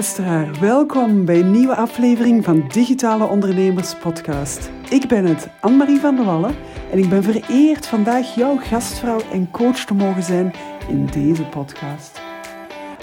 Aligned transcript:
luisteraar, 0.00 0.60
welkom 0.60 1.24
bij 1.24 1.40
een 1.40 1.50
nieuwe 1.50 1.74
aflevering 1.74 2.44
van 2.44 2.68
Digitale 2.68 3.24
Ondernemers 3.24 3.94
Podcast. 3.94 4.70
Ik 4.90 5.08
ben 5.08 5.24
het, 5.24 5.48
Anne-Marie 5.60 6.00
van 6.00 6.16
der 6.16 6.24
Wallen, 6.24 6.54
en 6.90 6.98
ik 6.98 7.08
ben 7.08 7.22
vereerd 7.22 7.86
vandaag 7.86 8.34
jouw 8.34 8.56
gastvrouw 8.56 9.20
en 9.32 9.50
coach 9.50 9.84
te 9.84 9.94
mogen 9.94 10.22
zijn 10.22 10.52
in 10.88 11.06
deze 11.06 11.42
podcast. 11.42 12.20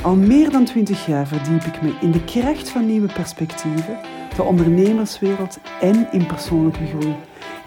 Al 0.01 0.15
meer 0.15 0.51
dan 0.51 0.65
20 0.65 1.05
jaar 1.05 1.27
verdiep 1.27 1.63
ik 1.63 1.81
me 1.81 1.93
in 2.01 2.11
de 2.11 2.23
kracht 2.23 2.69
van 2.69 2.85
nieuwe 2.85 3.13
perspectieven, 3.13 3.99
de 4.35 4.43
ondernemerswereld 4.43 5.59
en 5.81 6.07
in 6.11 6.25
persoonlijke 6.25 6.85
groei. 6.85 7.15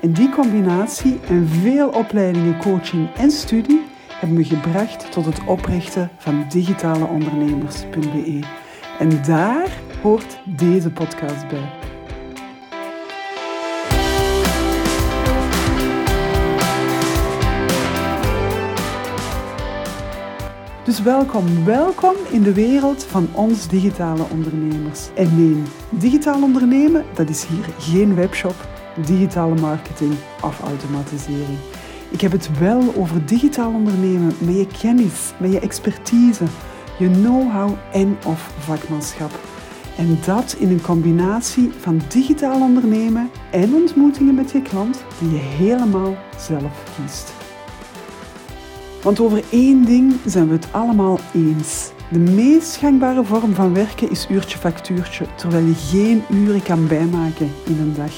En 0.00 0.12
die 0.12 0.30
combinatie 0.30 1.20
en 1.28 1.48
veel 1.48 1.88
opleidingen, 1.88 2.58
coaching 2.58 3.14
en 3.14 3.30
studie 3.30 3.82
hebben 4.08 4.38
me 4.38 4.44
gebracht 4.44 5.12
tot 5.12 5.24
het 5.24 5.44
oprichten 5.46 6.10
van 6.18 6.44
digitaleondernemers.be. 6.48 8.59
En 9.00 9.22
daar 9.22 9.80
hoort 10.02 10.40
deze 10.44 10.90
podcast 10.90 11.48
bij. 11.48 11.70
Dus 20.84 21.02
welkom, 21.02 21.64
welkom 21.64 22.14
in 22.30 22.42
de 22.42 22.54
wereld 22.54 23.04
van 23.04 23.28
ons 23.32 23.68
digitale 23.68 24.22
ondernemers. 24.30 25.08
En 25.14 25.36
nee, 25.36 25.62
digitaal 25.90 26.42
ondernemen, 26.42 27.04
dat 27.14 27.28
is 27.28 27.44
hier 27.44 27.64
geen 27.78 28.14
webshop, 28.14 28.68
digitale 29.06 29.54
marketing 29.54 30.14
of 30.42 30.60
automatisering. 30.60 31.58
Ik 32.10 32.20
heb 32.20 32.32
het 32.32 32.58
wel 32.58 32.94
over 32.96 33.26
digitaal 33.26 33.72
ondernemen 33.72 34.32
met 34.38 34.56
je 34.56 34.66
kennis, 34.80 35.32
met 35.38 35.52
je 35.52 35.60
expertise, 35.60 36.44
je 37.00 37.10
know-how 37.10 37.70
en 37.92 38.18
of 38.26 38.52
vakmanschap. 38.58 39.30
En 39.96 40.18
dat 40.24 40.56
in 40.58 40.70
een 40.70 40.80
combinatie 40.80 41.70
van 41.78 42.00
digitaal 42.08 42.60
ondernemen 42.60 43.30
en 43.50 43.74
ontmoetingen 43.74 44.34
met 44.34 44.50
je 44.50 44.62
klant 44.62 45.04
die 45.18 45.30
je 45.30 45.38
helemaal 45.38 46.16
zelf 46.36 46.84
kiest. 46.96 47.32
Want 49.02 49.20
over 49.20 49.42
één 49.50 49.84
ding 49.84 50.14
zijn 50.24 50.46
we 50.46 50.52
het 50.52 50.68
allemaal 50.70 51.18
eens. 51.34 51.90
De 52.08 52.18
meest 52.18 52.76
gangbare 52.76 53.24
vorm 53.24 53.54
van 53.54 53.74
werken 53.74 54.10
is 54.10 54.26
uurtje-factuurtje, 54.30 55.26
terwijl 55.34 55.66
je 55.66 55.74
geen 55.74 56.22
uren 56.30 56.62
kan 56.62 56.86
bijmaken 56.86 57.52
in 57.64 57.78
een 57.80 57.94
dag. 57.94 58.12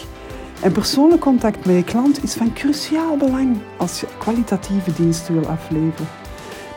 En 0.61 0.73
persoonlijk 0.73 1.21
contact 1.21 1.67
met 1.67 1.77
je 1.77 1.85
klant 1.85 2.23
is 2.23 2.35
van 2.35 2.53
cruciaal 2.53 3.17
belang 3.17 3.59
als 3.77 4.01
je 4.01 4.07
kwalitatieve 4.19 4.93
diensten 4.93 5.35
wil 5.35 5.49
afleveren. 5.49 6.22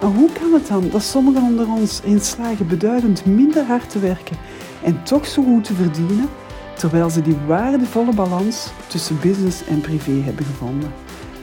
Maar 0.01 0.11
hoe 0.11 0.29
kan 0.39 0.53
het 0.53 0.67
dan 0.67 0.89
dat 0.89 1.03
sommigen 1.03 1.43
onder 1.43 1.71
ons 1.71 2.01
in 2.03 2.19
slagen 2.19 2.67
beduidend 2.67 3.25
minder 3.25 3.65
hard 3.65 3.89
te 3.89 3.99
werken 3.99 4.37
en 4.83 5.03
toch 5.03 5.25
zo 5.25 5.43
goed 5.43 5.63
te 5.63 5.73
verdienen, 5.73 6.29
terwijl 6.77 7.09
ze 7.09 7.21
die 7.21 7.37
waardevolle 7.47 8.13
balans 8.13 8.71
tussen 8.87 9.19
business 9.21 9.65
en 9.65 9.81
privé 9.81 10.11
hebben 10.11 10.45
gevonden? 10.45 10.91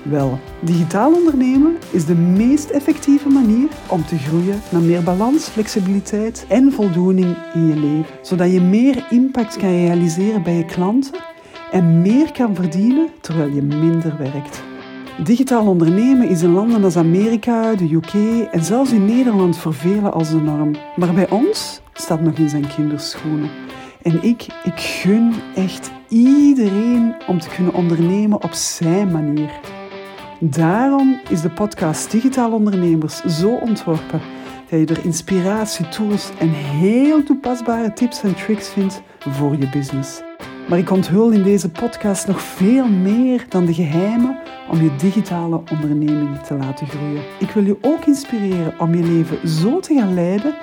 Wel, 0.02 0.38
digitaal 0.60 1.12
ondernemen 1.12 1.76
is 1.90 2.04
de 2.04 2.14
meest 2.14 2.70
effectieve 2.70 3.28
manier 3.28 3.68
om 3.88 4.04
te 4.04 4.18
groeien 4.18 4.60
naar 4.70 4.82
meer 4.82 5.02
balans, 5.02 5.44
flexibiliteit 5.44 6.44
en 6.48 6.72
voldoening 6.72 7.36
in 7.54 7.66
je 7.66 7.76
leven, 7.76 8.14
zodat 8.22 8.52
je 8.52 8.60
meer 8.60 9.06
impact 9.10 9.56
kan 9.56 9.68
realiseren 9.68 10.42
bij 10.42 10.56
je 10.56 10.64
klanten 10.64 11.20
en 11.70 12.00
meer 12.00 12.32
kan 12.32 12.54
verdienen 12.54 13.08
terwijl 13.20 13.50
je 13.50 13.62
minder 13.62 14.16
werkt. 14.18 14.71
Digitaal 15.24 15.66
ondernemen 15.66 16.28
is 16.28 16.42
in 16.42 16.52
landen 16.52 16.84
als 16.84 16.96
Amerika, 16.96 17.74
de 17.74 17.94
UK 17.94 18.12
en 18.50 18.64
zelfs 18.64 18.92
in 18.92 19.04
Nederland 19.04 19.58
voor 19.58 20.10
als 20.10 20.30
de 20.30 20.40
norm. 20.40 20.74
Maar 20.96 21.14
bij 21.14 21.30
ons 21.30 21.80
staat 21.92 22.20
nog 22.20 22.34
in 22.34 22.48
zijn 22.48 22.68
kinderschoenen. 22.74 23.50
En 24.02 24.22
ik, 24.22 24.46
ik 24.64 24.80
gun 24.80 25.34
echt 25.54 25.90
iedereen 26.08 27.14
om 27.26 27.38
te 27.40 27.48
kunnen 27.48 27.74
ondernemen 27.74 28.42
op 28.42 28.52
zijn 28.52 29.10
manier. 29.10 29.50
Daarom 30.40 31.20
is 31.28 31.40
de 31.40 31.50
podcast 31.50 32.10
Digitaal 32.10 32.52
Ondernemers 32.52 33.20
zo 33.20 33.54
ontworpen 33.54 34.20
dat 34.68 34.80
je 34.80 34.86
er 34.86 35.04
inspiratie, 35.04 35.88
tools 35.88 36.30
en 36.38 36.50
heel 36.50 37.22
toepasbare 37.22 37.92
tips 37.92 38.22
en 38.22 38.34
tricks 38.34 38.68
vindt 38.68 39.02
voor 39.18 39.56
je 39.56 39.68
business. 39.68 40.31
Maar 40.68 40.78
ik 40.78 40.90
onthul 40.90 41.30
in 41.30 41.42
deze 41.42 41.70
podcast 41.70 42.26
nog 42.26 42.42
veel 42.42 42.88
meer 42.88 43.44
dan 43.48 43.66
de 43.66 43.74
geheimen 43.74 44.38
om 44.70 44.82
je 44.82 44.96
digitale 44.96 45.62
onderneming 45.72 46.38
te 46.38 46.54
laten 46.54 46.86
groeien. 46.86 47.22
Ik 47.38 47.50
wil 47.50 47.64
je 47.64 47.78
ook 47.80 48.04
inspireren 48.04 48.74
om 48.78 48.94
je 48.94 49.02
leven 49.02 49.48
zo 49.48 49.80
te 49.80 49.94
gaan 49.94 50.14
leiden 50.14 50.54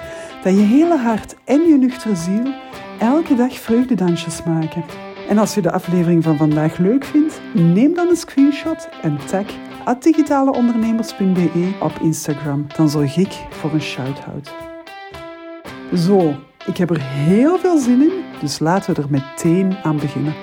dat 0.44 0.54
je 0.54 0.62
hele 0.62 0.98
hart 0.98 1.36
en 1.44 1.62
je 1.62 1.78
nuchtere 1.78 2.16
ziel 2.16 2.54
elke 3.00 3.36
dag 3.36 3.54
vreugdedansjes 3.54 4.44
maken. 4.44 4.84
En 5.30 5.38
als 5.38 5.54
je 5.54 5.62
de 5.62 5.72
aflevering 5.72 6.24
van 6.24 6.38
vandaag 6.38 6.78
leuk 6.78 7.04
vindt, 7.04 7.42
neem 7.54 7.94
dan 7.94 8.08
een 8.10 8.16
screenshot 8.16 8.90
en 9.02 9.18
tag 9.26 9.46
digitaleondernemers.be 10.00 11.74
op 11.80 12.00
Instagram. 12.02 12.68
Dan 12.76 12.90
zorg 12.90 13.18
ik 13.18 13.46
voor 13.50 13.74
een 13.74 13.82
shout-out. 13.82 14.54
Zo, 15.94 16.36
ik 16.66 16.78
heb 16.78 16.90
er 16.90 17.02
heel 17.02 17.60
veel 17.60 17.78
zin 17.78 18.02
in, 18.02 18.24
dus 18.40 18.60
laten 18.60 18.96
we 18.96 19.02
er 19.02 19.10
meteen 19.10 19.78
aan 19.78 19.98
beginnen. 19.98 20.34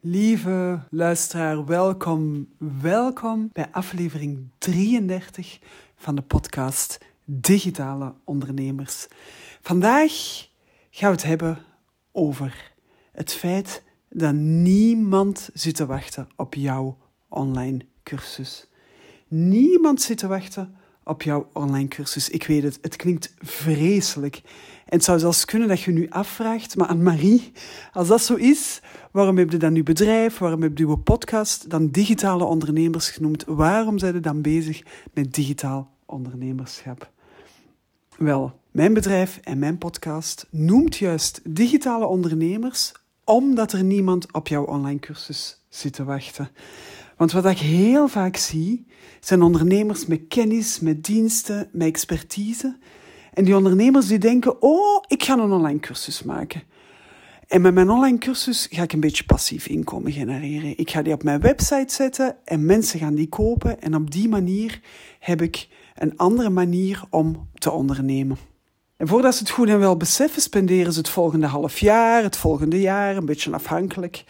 Lieve 0.00 0.80
luisteraar, 0.90 1.64
welkom, 1.64 2.48
welkom 2.80 3.50
bij 3.52 3.68
aflevering 3.70 4.50
33 4.58 5.58
van 5.96 6.14
de 6.14 6.22
podcast 6.22 6.98
Digitale 7.24 8.14
Ondernemers. 8.24 9.06
Vandaag 9.60 10.12
gaan 10.90 11.10
we 11.10 11.16
het 11.16 11.22
hebben 11.22 11.58
over 12.12 12.72
het 13.12 13.32
feit 13.32 13.82
dat 14.10 14.34
niemand 14.34 15.50
zit 15.54 15.74
te 15.74 15.86
wachten 15.86 16.28
op 16.36 16.54
jouw 16.54 16.96
online 17.28 17.78
cursus. 18.02 18.68
Niemand 19.28 20.02
zit 20.02 20.18
te 20.18 20.26
wachten 20.26 20.74
op 21.04 21.22
jouw 21.22 21.50
online 21.52 21.88
cursus. 21.88 22.30
Ik 22.30 22.46
weet 22.46 22.62
het, 22.62 22.78
het 22.82 22.96
klinkt 22.96 23.34
vreselijk. 23.38 24.40
En 24.84 24.96
het 24.96 25.04
zou 25.04 25.18
zelfs 25.18 25.44
kunnen 25.44 25.68
dat 25.68 25.80
je 25.80 25.92
nu 25.92 26.08
afvraagt, 26.08 26.76
maar 26.76 26.96
Marie, 26.96 27.52
als 27.92 28.08
dat 28.08 28.22
zo 28.22 28.34
is, 28.34 28.80
waarom 29.10 29.38
heb 29.38 29.50
je 29.50 29.56
dan 29.56 29.74
uw 29.74 29.82
bedrijf, 29.82 30.38
waarom 30.38 30.62
heb 30.62 30.78
je 30.78 30.84
uw 30.84 30.96
podcast 30.96 31.70
dan 31.70 31.88
digitale 31.88 32.44
ondernemers 32.44 33.10
genoemd? 33.10 33.44
Waarom 33.46 33.98
zijn 33.98 34.14
je 34.14 34.20
dan 34.20 34.42
bezig 34.42 34.82
met 35.12 35.34
digitaal 35.34 35.90
ondernemerschap? 36.06 37.10
Wel, 38.16 38.60
mijn 38.70 38.94
bedrijf 38.94 39.40
en 39.42 39.58
mijn 39.58 39.78
podcast 39.78 40.46
noemt 40.50 40.96
juist 40.96 41.40
digitale 41.44 42.06
ondernemers 42.06 42.92
omdat 43.28 43.72
er 43.72 43.84
niemand 43.84 44.32
op 44.32 44.48
jouw 44.48 44.64
online 44.64 44.98
cursus 44.98 45.64
zit 45.68 45.92
te 45.92 46.04
wachten. 46.04 46.50
Want 47.16 47.32
wat 47.32 47.46
ik 47.46 47.58
heel 47.58 48.08
vaak 48.08 48.36
zie, 48.36 48.86
zijn 49.20 49.42
ondernemers 49.42 50.06
met 50.06 50.20
kennis, 50.28 50.80
met 50.80 51.04
diensten, 51.04 51.68
met 51.72 51.88
expertise. 51.88 52.76
En 53.32 53.44
die 53.44 53.56
ondernemers 53.56 54.06
die 54.06 54.18
denken, 54.18 54.62
oh, 54.62 55.02
ik 55.06 55.22
ga 55.22 55.32
een 55.32 55.52
online 55.52 55.80
cursus 55.80 56.22
maken. 56.22 56.62
En 57.46 57.60
met 57.60 57.74
mijn 57.74 57.90
online 57.90 58.18
cursus 58.18 58.66
ga 58.70 58.82
ik 58.82 58.92
een 58.92 59.00
beetje 59.00 59.24
passief 59.24 59.66
inkomen 59.66 60.12
genereren. 60.12 60.78
Ik 60.78 60.90
ga 60.90 61.02
die 61.02 61.12
op 61.12 61.22
mijn 61.22 61.40
website 61.40 61.94
zetten 61.94 62.36
en 62.44 62.66
mensen 62.66 62.98
gaan 62.98 63.14
die 63.14 63.28
kopen. 63.28 63.80
En 63.80 63.94
op 63.94 64.10
die 64.10 64.28
manier 64.28 64.80
heb 65.18 65.42
ik 65.42 65.68
een 65.94 66.16
andere 66.16 66.50
manier 66.50 67.02
om 67.10 67.48
te 67.54 67.70
ondernemen. 67.70 68.36
En 68.98 69.08
voordat 69.08 69.34
ze 69.34 69.38
het 69.38 69.50
goed 69.50 69.68
en 69.68 69.78
wel 69.78 69.96
beseffen, 69.96 70.42
spenderen 70.42 70.92
ze 70.92 70.98
het 70.98 71.08
volgende 71.08 71.46
half 71.46 71.78
jaar, 71.78 72.22
het 72.22 72.36
volgende 72.36 72.80
jaar, 72.80 73.16
een 73.16 73.26
beetje 73.26 73.52
afhankelijk 73.52 74.24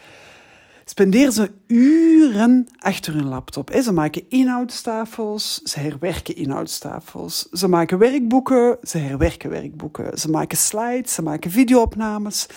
spenderen 0.89 1.33
ze 1.33 1.51
uren 1.67 2.67
achter 2.77 3.13
hun 3.13 3.27
laptop. 3.27 3.71
Ze 3.83 3.93
maken 3.93 4.23
inhoudstafels, 4.29 5.61
ze 5.63 5.79
herwerken 5.79 6.35
inhoudstafels. 6.35 7.49
Ze 7.51 7.67
maken 7.67 7.97
werkboeken, 7.97 8.77
ze 8.83 8.97
herwerken 8.97 9.49
werkboeken. 9.49 10.17
Ze 10.17 10.29
maken 10.29 10.57
slides, 10.57 11.13
ze 11.13 11.21
maken 11.21 11.51
videoopnames. 11.51 12.47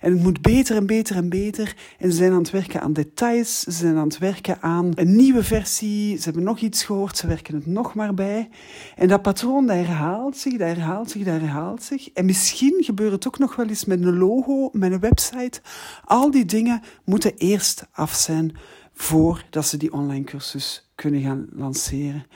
En 0.00 0.12
het 0.12 0.22
moet 0.22 0.40
beter 0.40 0.76
en 0.76 0.86
beter 0.86 1.16
en 1.16 1.28
beter. 1.28 1.76
En 1.98 2.10
ze 2.10 2.16
zijn 2.16 2.32
aan 2.32 2.38
het 2.38 2.50
werken 2.50 2.80
aan 2.80 2.92
details, 2.92 3.60
ze 3.60 3.70
zijn 3.70 3.96
aan 3.96 4.08
het 4.08 4.18
werken 4.18 4.60
aan 4.60 4.90
een 4.94 5.16
nieuwe 5.16 5.44
versie. 5.44 6.16
Ze 6.16 6.24
hebben 6.24 6.42
nog 6.42 6.58
iets 6.58 6.84
gehoord, 6.84 7.16
ze 7.16 7.26
werken 7.26 7.54
het 7.54 7.66
nog 7.66 7.94
maar 7.94 8.14
bij. 8.14 8.48
En 8.96 9.08
dat 9.08 9.22
patroon 9.22 9.66
dat 9.66 9.76
herhaalt 9.76 10.36
zich, 10.36 10.52
dat 10.52 10.68
herhaalt 10.68 11.10
zich, 11.10 11.24
dat 11.24 11.40
herhaalt 11.40 11.82
zich. 11.82 12.08
En 12.12 12.24
misschien 12.24 12.82
gebeurt 12.84 13.12
het 13.12 13.26
ook 13.26 13.38
nog 13.38 13.56
wel 13.56 13.66
eens 13.66 13.84
met 13.84 14.02
een 14.02 14.18
logo, 14.18 14.68
met 14.72 14.92
een 14.92 15.00
website. 15.00 15.60
Al 16.04 16.30
die 16.30 16.44
dingen 16.44 16.82
moeten 17.04 17.32
eerst 17.36 17.81
af 17.90 18.14
zijn 18.14 18.56
voordat 18.94 19.66
ze 19.66 19.76
die 19.76 19.92
online 19.92 20.24
cursus 20.24 20.90
kunnen 20.94 21.22
gaan 21.22 21.46
lanceren. 21.52 22.26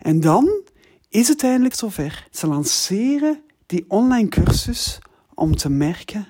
En 0.00 0.20
dan 0.20 0.62
is 1.08 1.28
het 1.28 1.44
eindelijk 1.44 1.74
zover. 1.74 2.26
Ze 2.30 2.46
lanceren 2.46 3.42
die 3.66 3.84
online 3.88 4.28
cursus 4.28 4.98
om 5.34 5.56
te 5.56 5.70
merken 5.70 6.28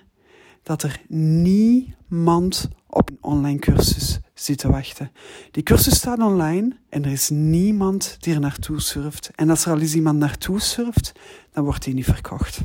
dat 0.62 0.82
er 0.82 1.00
niemand 1.08 2.68
op 2.86 3.10
een 3.10 3.18
online 3.20 3.58
cursus 3.58 4.20
zit 4.34 4.58
te 4.58 4.70
wachten. 4.70 5.12
Die 5.50 5.62
cursus 5.62 5.96
staat 5.96 6.18
online 6.18 6.76
en 6.88 7.04
er 7.04 7.12
is 7.12 7.28
niemand 7.30 8.16
die 8.20 8.34
er 8.34 8.40
naartoe 8.40 8.80
surft. 8.80 9.30
En 9.34 9.50
als 9.50 9.64
er 9.64 9.72
al 9.72 9.80
eens 9.80 9.94
iemand 9.94 10.18
naartoe 10.18 10.60
surft, 10.60 11.12
dan 11.52 11.64
wordt 11.64 11.84
die 11.84 11.94
niet 11.94 12.04
verkocht. 12.04 12.60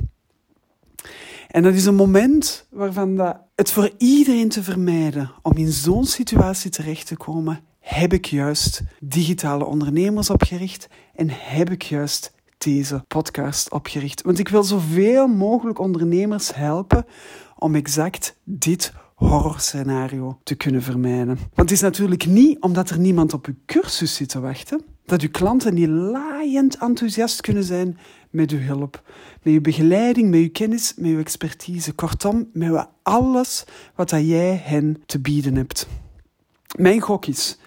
En 1.48 1.64
dat 1.64 1.74
is 1.74 1.86
een 1.86 1.96
moment 1.96 2.68
waarvan 2.70 3.16
dat 3.16 3.38
het 3.56 3.72
voor 3.72 3.92
iedereen 3.98 4.50
te 4.50 4.64
vermijden 4.64 5.32
om 5.42 5.58
in 5.58 5.72
zo'n 5.72 6.06
situatie 6.06 6.72
terecht 6.72 7.08
te 7.08 7.18
komen, 7.18 7.60
heb 7.80 8.14
ik 8.14 8.26
juist 8.26 8.82
digitale 9.00 9.66
ondernemers 9.66 10.30
opgericht 10.30 10.88
en 11.16 11.30
heb 11.32 11.70
ik 11.70 11.82
juist 11.82 12.34
deze 12.58 13.04
podcast 13.08 13.72
opgericht. 13.72 14.22
Want 14.22 14.40
ik 14.40 14.50
wil 14.50 14.64
zoveel 14.64 15.28
mogelijk 15.28 15.80
ondernemers 15.80 16.56
helpen 16.56 17.06
om 17.58 17.76
exact 17.76 18.38
dit 18.44 18.94
horrorscenario 19.16 20.40
te 20.44 20.56
kunnen 20.56 20.82
vermijden. 20.82 21.36
Want 21.36 21.70
het 21.70 21.72
is 21.72 21.82
natuurlijk 21.82 22.26
niet 22.26 22.62
omdat 22.62 22.90
er 22.90 23.00
niemand 23.00 23.34
op 23.34 23.46
uw 23.46 23.56
cursus 23.66 24.16
zit 24.16 24.30
te 24.30 24.40
wachten, 24.40 24.82
dat 25.08 25.22
uw 25.22 25.30
klanten 25.30 25.74
niet 25.74 25.88
laaiend 25.88 26.78
enthousiast 26.78 27.42
kunnen 27.42 27.64
zijn 27.64 27.98
met 28.30 28.52
uw 28.52 28.60
hulp, 28.60 29.04
met 29.44 29.54
uw 29.54 29.62
begeleiding, 29.62 30.30
met 30.30 30.40
uw 30.40 30.52
kennis, 30.52 30.94
met 30.96 31.12
uw 31.12 31.20
expertise. 31.20 31.94
Kortom, 31.94 32.50
met 32.54 32.88
alles 33.04 33.66
wat 33.96 34.10
dat 34.10 34.28
jij 34.28 34.62
hen 34.64 35.04
te 35.06 35.20
bieden 35.20 35.56
hebt. 35.56 35.88
Mijn 36.78 37.02
gok 37.02 37.26
is, 37.26 37.58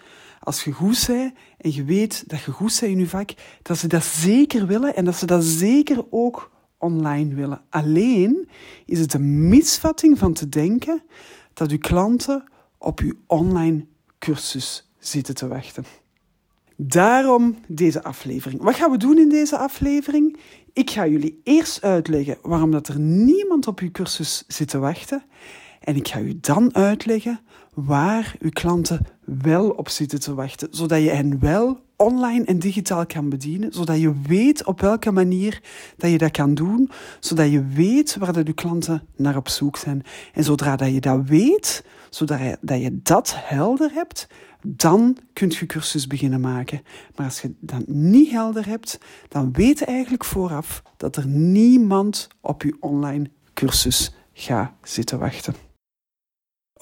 als 0.41 0.65
je 0.65 0.73
goed 0.73 1.05
bent 1.07 1.35
en 1.59 1.75
je 1.75 1.85
weet 1.85 2.25
dat 2.27 2.41
je 2.41 2.51
goed 2.51 2.79
bent 2.81 2.93
in 2.93 2.99
je 2.99 3.09
vak, 3.09 3.31
dat 3.63 3.79
ze 3.79 3.87
dat 3.87 4.05
zeker 4.05 4.67
willen 4.67 4.97
en 4.97 5.05
dat 5.05 5.17
ze 5.17 5.27
dat 5.27 5.45
zeker 5.45 6.05
ook 6.11 6.51
online 6.79 7.35
willen. 7.35 7.61
Alleen 7.71 8.49
is 8.87 8.99
het 8.99 9.15
een 9.15 9.49
misvatting 9.49 10.19
van 10.19 10.33
te 10.33 10.49
denken 10.49 11.03
dat 11.53 11.71
uw 11.71 11.79
klanten 11.79 12.45
op 12.79 13.01
uw 13.01 13.15
online 13.27 13.87
cursus 14.19 14.91
zitten 14.99 15.35
te 15.35 15.49
wachten. 15.49 15.85
Daarom 16.83 17.57
deze 17.67 18.03
aflevering. 18.03 18.63
Wat 18.63 18.75
gaan 18.75 18.91
we 18.91 18.97
doen 18.97 19.19
in 19.19 19.29
deze 19.29 19.59
aflevering? 19.59 20.37
Ik 20.73 20.91
ga 20.91 21.07
jullie 21.07 21.41
eerst 21.45 21.83
uitleggen 21.83 22.39
waarom 22.43 22.71
dat 22.71 22.89
er 22.89 22.99
niemand 23.01 23.67
op 23.67 23.79
uw 23.79 23.91
cursus 23.91 24.45
zit 24.49 24.69
te 24.69 24.79
wachten. 24.79 25.23
En 25.81 25.97
ik 25.97 26.09
ga 26.09 26.21
u 26.21 26.39
dan 26.41 26.75
uitleggen 26.75 27.41
waar 27.75 28.35
uw 28.39 28.51
klanten 28.51 29.07
wel 29.25 29.71
op 29.71 29.89
zitten 29.89 30.21
te 30.21 30.35
wachten, 30.35 30.69
zodat 30.71 31.03
je 31.03 31.11
hen 31.11 31.41
wel 31.41 31.81
online 31.97 32.45
en 32.45 32.59
digitaal 32.59 33.07
kan 33.07 33.29
bedienen, 33.29 33.73
zodat 33.73 34.01
je 34.01 34.21
weet 34.21 34.65
op 34.65 34.81
welke 34.81 35.11
manier 35.11 35.63
dat 35.97 36.11
je 36.11 36.19
dat 36.19 36.31
kan 36.31 36.55
doen, 36.55 36.91
zodat 37.21 37.51
je 37.51 37.67
weet 37.67 38.17
waar 38.17 38.33
dat 38.33 38.47
je 38.47 38.53
klanten 38.53 39.03
naar 39.17 39.37
op 39.37 39.49
zoek 39.49 39.77
zijn. 39.77 40.03
En 40.33 40.45
zodra 40.45 40.77
dat 40.77 40.93
je 40.93 41.01
dat 41.01 41.21
weet, 41.25 41.85
zodat 42.11 42.39
je 42.39 42.59
dat, 42.61 42.81
je 42.81 43.01
dat 43.03 43.35
helder 43.37 43.91
hebt, 43.93 44.29
dan 44.67 45.17
kunt 45.33 45.57
je 45.57 45.67
cursus 45.67 46.07
beginnen 46.07 46.41
maken. 46.41 46.83
Maar 47.17 47.27
als 47.27 47.41
je 47.41 47.55
dat 47.61 47.87
niet 47.87 48.31
helder 48.31 48.67
hebt, 48.67 48.99
dan 49.29 49.53
weet 49.53 49.79
je 49.79 49.85
eigenlijk 49.85 50.25
vooraf 50.25 50.83
dat 50.97 51.17
er 51.17 51.27
niemand 51.27 52.29
op 52.41 52.63
je 52.63 52.77
online 52.81 53.31
cursus 53.55 54.15
gaat 54.33 54.73
zitten 54.83 55.19
wachten. 55.19 55.70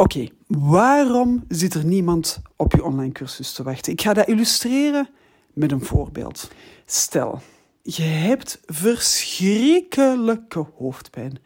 Oké, 0.01 0.29
waarom 0.47 1.45
zit 1.49 1.75
er 1.75 1.85
niemand 1.85 2.43
op 2.57 2.73
je 2.73 2.85
online 2.85 3.13
cursus 3.13 3.53
te 3.53 3.63
wachten? 3.63 3.93
Ik 3.93 4.01
ga 4.01 4.13
dat 4.13 4.29
illustreren 4.29 5.09
met 5.55 5.73
een 5.73 5.85
voorbeeld. 5.85 6.51
Stel, 6.87 7.41
je 7.83 8.03
hebt 8.03 8.61
verschrikkelijke 8.67 10.67
hoofdpijn. 10.77 11.39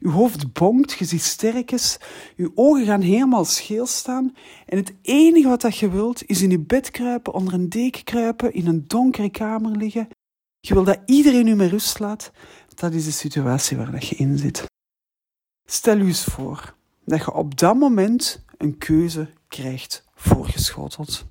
Je 0.00 0.08
hoofd 0.08 0.52
bonkt, 0.52 0.92
je 0.92 1.04
ziet 1.04 1.22
sterkjes, 1.22 1.98
je 2.36 2.52
ogen 2.54 2.84
gaan 2.84 3.00
helemaal 3.00 3.44
scheel 3.44 3.86
staan 3.86 4.34
en 4.66 4.76
het 4.76 4.94
enige 5.02 5.48
wat 5.48 5.76
je 5.76 5.90
wilt 5.90 6.22
is 6.26 6.42
in 6.42 6.50
je 6.50 6.60
bed 6.60 6.90
kruipen, 6.90 7.34
onder 7.34 7.54
een 7.54 7.68
deken 7.68 8.04
kruipen, 8.04 8.52
in 8.52 8.66
een 8.66 8.84
donkere 8.86 9.30
kamer 9.30 9.76
liggen. 9.76 10.08
Je 10.60 10.74
wil 10.74 10.84
dat 10.84 11.00
iedereen 11.06 11.46
u 11.46 11.54
met 11.54 11.70
rust 11.70 11.98
laat. 11.98 12.30
Dat 12.74 12.92
is 12.92 13.04
de 13.04 13.10
situatie 13.10 13.76
waar 13.76 14.04
je 14.04 14.16
in 14.16 14.38
zit. 14.38 14.64
Stel 15.64 15.98
u 15.98 16.06
eens 16.06 16.24
voor 16.24 16.76
dat 17.08 17.24
je 17.24 17.32
op 17.32 17.58
dat 17.58 17.74
moment 17.74 18.44
een 18.56 18.78
keuze 18.78 19.28
krijgt 19.48 20.04
voorgeschoteld. 20.14 21.26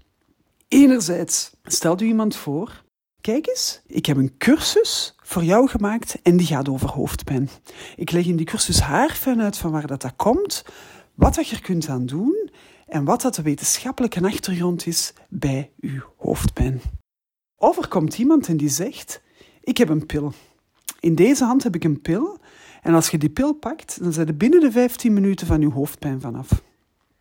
Enerzijds 0.68 1.51
stelt 1.63 2.01
u 2.01 2.06
iemand 2.06 2.35
voor, 2.35 2.83
kijk 3.21 3.47
eens, 3.47 3.81
ik 3.85 4.06
heb 4.06 4.18
een 4.18 4.38
cursus 4.38 5.15
voor 5.24 5.44
jou 5.44 5.68
gemaakt 5.68 6.21
en 6.21 6.38
die 6.38 6.47
gaat 6.47 6.69
over 6.69 6.89
hoofdpijn. 6.89 7.50
Ik 7.95 8.12
leg 8.12 8.25
in 8.25 8.35
die 8.35 8.45
cursus 8.45 8.79
haarfijn 8.79 9.41
uit 9.41 9.57
van 9.57 9.71
waar 9.71 9.88
dat, 9.88 10.01
dat 10.01 10.15
komt, 10.15 10.63
wat 11.13 11.35
dat 11.35 11.47
je 11.47 11.56
er 11.56 11.62
kunt 11.62 11.89
aan 11.89 12.06
doen 12.06 12.50
en 12.88 13.03
wat 13.03 13.21
dat 13.21 13.35
de 13.35 13.41
wetenschappelijke 13.41 14.21
achtergrond 14.21 14.85
is 14.85 15.13
bij 15.30 15.71
uw 15.80 16.01
hoofdpijn. 16.18 16.81
Of 17.56 17.77
er 17.77 17.88
komt 17.88 18.18
iemand 18.18 18.47
en 18.47 18.57
die 18.57 18.69
zegt, 18.69 19.21
ik 19.62 19.77
heb 19.77 19.89
een 19.89 20.06
pil. 20.06 20.33
In 21.00 21.15
deze 21.15 21.44
hand 21.44 21.63
heb 21.63 21.75
ik 21.75 21.83
een 21.83 22.01
pil 22.01 22.39
en 22.87 22.93
als 22.93 23.09
je 23.09 23.17
die 23.17 23.29
pil 23.29 23.53
pakt, 23.53 24.03
dan 24.03 24.13
zijn 24.13 24.27
er 24.27 24.37
binnen 24.37 24.59
de 24.59 24.71
15 24.71 25.13
minuten 25.13 25.47
van 25.47 25.61
je 25.61 25.69
hoofdpijn 25.69 26.21
vanaf. 26.21 26.61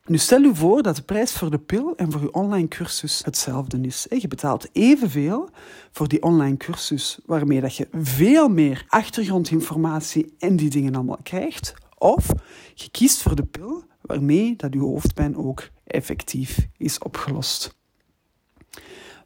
Nu 0.05 0.19
stel 0.19 0.41
je 0.41 0.55
voor 0.55 0.83
dat 0.83 0.97
de 0.97 1.03
prijs 1.03 1.33
voor 1.33 1.51
de 1.51 1.59
pil 1.59 1.97
en 1.97 2.13
voor 2.13 2.21
je 2.21 2.33
online 2.33 2.69
cursus 2.69 3.23
hetzelfde 3.25 3.81
is. 3.81 4.07
Je 4.09 4.29
betaalt 4.29 4.69
evenveel 4.73 5.49
voor 5.91 6.09
die 6.09 6.23
online 6.23 6.57
cursus, 6.57 7.19
waarmee 7.25 7.61
dat 7.61 7.77
je 7.77 7.89
veel 7.93 8.49
meer 8.49 8.85
achtergrondinformatie 8.89 10.35
en 10.39 10.57
die 10.57 10.71
dingen 10.71 10.95
allemaal 10.95 11.21
krijgt. 11.23 11.75
Of 11.99 12.27
je 12.75 12.91
kiest 12.91 13.23
voor 13.23 13.37
de 13.37 13.45
pil, 13.45 13.85
waarmee 14.01 14.57
dat 14.57 14.73
je 14.73 14.79
hoofdpijn 14.79 15.37
ook 15.37 15.69
effectief 15.85 16.69
is 16.77 16.99
opgelost. 16.99 17.76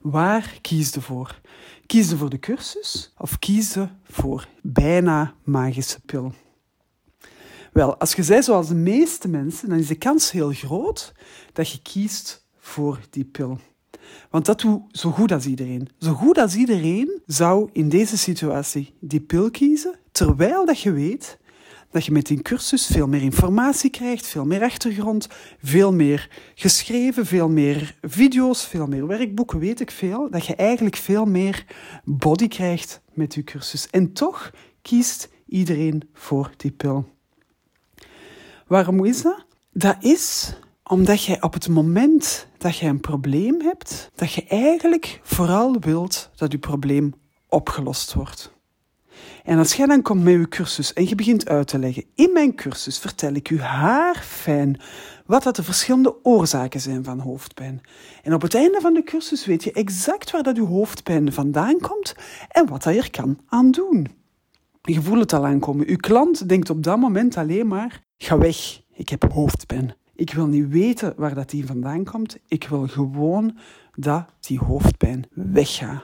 Waar 0.00 0.58
kies 0.60 0.94
je 0.94 1.00
voor? 1.00 1.40
Kies 1.86 2.10
je 2.10 2.16
voor 2.16 2.30
de 2.30 2.38
cursus 2.38 3.12
of 3.18 3.38
kies 3.38 3.74
je 3.74 3.88
voor 4.04 4.48
bijna 4.62 5.34
magische 5.44 6.00
pil? 6.00 6.32
Wel, 7.72 7.96
als 7.96 8.14
je 8.14 8.22
zei 8.22 8.42
zoals 8.42 8.68
de 8.68 8.74
meeste 8.74 9.28
mensen, 9.28 9.68
dan 9.68 9.78
is 9.78 9.86
de 9.86 9.94
kans 9.94 10.30
heel 10.30 10.52
groot 10.52 11.12
dat 11.52 11.70
je 11.70 11.82
kiest 11.82 12.46
voor 12.58 13.00
die 13.10 13.24
pil. 13.24 13.58
Want 14.30 14.46
dat 14.46 14.60
doet 14.60 14.82
zo 14.98 15.10
goed 15.10 15.32
als 15.32 15.46
iedereen. 15.46 15.88
Zo 15.98 16.12
goed 16.12 16.38
als 16.38 16.54
iedereen 16.54 17.20
zou 17.26 17.70
in 17.72 17.88
deze 17.88 18.18
situatie 18.18 18.94
die 19.00 19.20
pil 19.20 19.50
kiezen, 19.50 19.98
terwijl 20.12 20.66
dat 20.66 20.80
je 20.80 20.92
weet 20.92 21.38
dat 21.90 22.04
je 22.04 22.12
met 22.12 22.26
die 22.26 22.42
cursus 22.42 22.86
veel 22.86 23.06
meer 23.06 23.22
informatie 23.22 23.90
krijgt, 23.90 24.26
veel 24.26 24.44
meer 24.44 24.62
achtergrond, 24.62 25.28
veel 25.62 25.92
meer 25.92 26.28
geschreven, 26.54 27.26
veel 27.26 27.48
meer 27.48 27.96
video's, 28.02 28.66
veel 28.66 28.86
meer 28.86 29.06
werkboeken, 29.06 29.58
weet 29.58 29.80
ik 29.80 29.90
veel. 29.90 30.30
Dat 30.30 30.46
je 30.46 30.54
eigenlijk 30.54 30.96
veel 30.96 31.24
meer 31.24 31.64
body 32.04 32.48
krijgt 32.48 33.00
met 33.12 33.34
je 33.34 33.44
cursus. 33.44 33.90
En 33.90 34.12
toch 34.12 34.50
kiest 34.82 35.28
iedereen 35.46 36.08
voor 36.12 36.50
die 36.56 36.70
pil. 36.70 37.08
Waarom 38.66 39.04
is 39.04 39.22
dat? 39.22 39.44
Dat 39.72 39.96
is 40.00 40.54
omdat 40.82 41.24
jij 41.24 41.42
op 41.42 41.52
het 41.52 41.68
moment 41.68 42.46
dat 42.58 42.76
je 42.76 42.86
een 42.86 43.00
probleem 43.00 43.60
hebt, 43.60 44.10
dat 44.14 44.32
je 44.32 44.44
eigenlijk 44.44 45.20
vooral 45.22 45.78
wilt 45.80 46.30
dat 46.36 46.52
je 46.52 46.58
probleem 46.58 47.14
opgelost 47.48 48.14
wordt. 48.14 48.52
En 49.44 49.58
als 49.58 49.74
jij 49.74 49.86
dan 49.86 50.02
komt 50.02 50.22
met 50.22 50.32
je 50.34 50.48
cursus 50.48 50.92
en 50.92 51.08
je 51.08 51.14
begint 51.14 51.48
uit 51.48 51.66
te 51.66 51.78
leggen, 51.78 52.04
in 52.14 52.32
mijn 52.32 52.54
cursus 52.54 52.98
vertel 52.98 53.34
ik 53.34 53.50
u 53.50 53.60
haarfijn 53.60 54.80
wat 55.26 55.42
dat 55.42 55.56
de 55.56 55.62
verschillende 55.62 56.24
oorzaken 56.24 56.80
zijn 56.80 57.04
van 57.04 57.18
hoofdpijn. 57.18 57.80
En 58.22 58.34
op 58.34 58.42
het 58.42 58.54
einde 58.54 58.80
van 58.80 58.94
de 58.94 59.02
cursus 59.02 59.46
weet 59.46 59.64
je 59.64 59.72
exact 59.72 60.30
waar 60.30 60.42
dat 60.42 60.56
uw 60.56 60.66
hoofdpijn 60.66 61.32
vandaan 61.32 61.78
komt 61.80 62.14
en 62.48 62.68
wat 62.68 62.82
dat 62.82 62.94
je 62.94 63.00
er 63.00 63.10
kan 63.10 63.38
aan 63.46 63.70
doen. 63.70 64.06
Je 64.82 65.02
voelt 65.02 65.20
het 65.20 65.32
al 65.32 65.46
aankomen. 65.46 65.88
Uw 65.88 65.96
klant 65.96 66.48
denkt 66.48 66.70
op 66.70 66.82
dat 66.82 66.98
moment 66.98 67.36
alleen 67.36 67.66
maar, 67.66 68.02
ga 68.18 68.38
weg, 68.38 68.80
ik 68.92 69.08
heb 69.08 69.32
hoofdpijn. 69.32 69.94
Ik 70.14 70.32
wil 70.32 70.46
niet 70.46 70.68
weten 70.68 71.14
waar 71.16 71.34
dat 71.34 71.50
die 71.50 71.66
vandaan 71.66 72.04
komt. 72.04 72.38
Ik 72.48 72.68
wil 72.68 72.86
gewoon 72.86 73.58
dat 73.94 74.24
die 74.40 74.58
hoofdpijn 74.58 75.26
weggaat. 75.32 76.02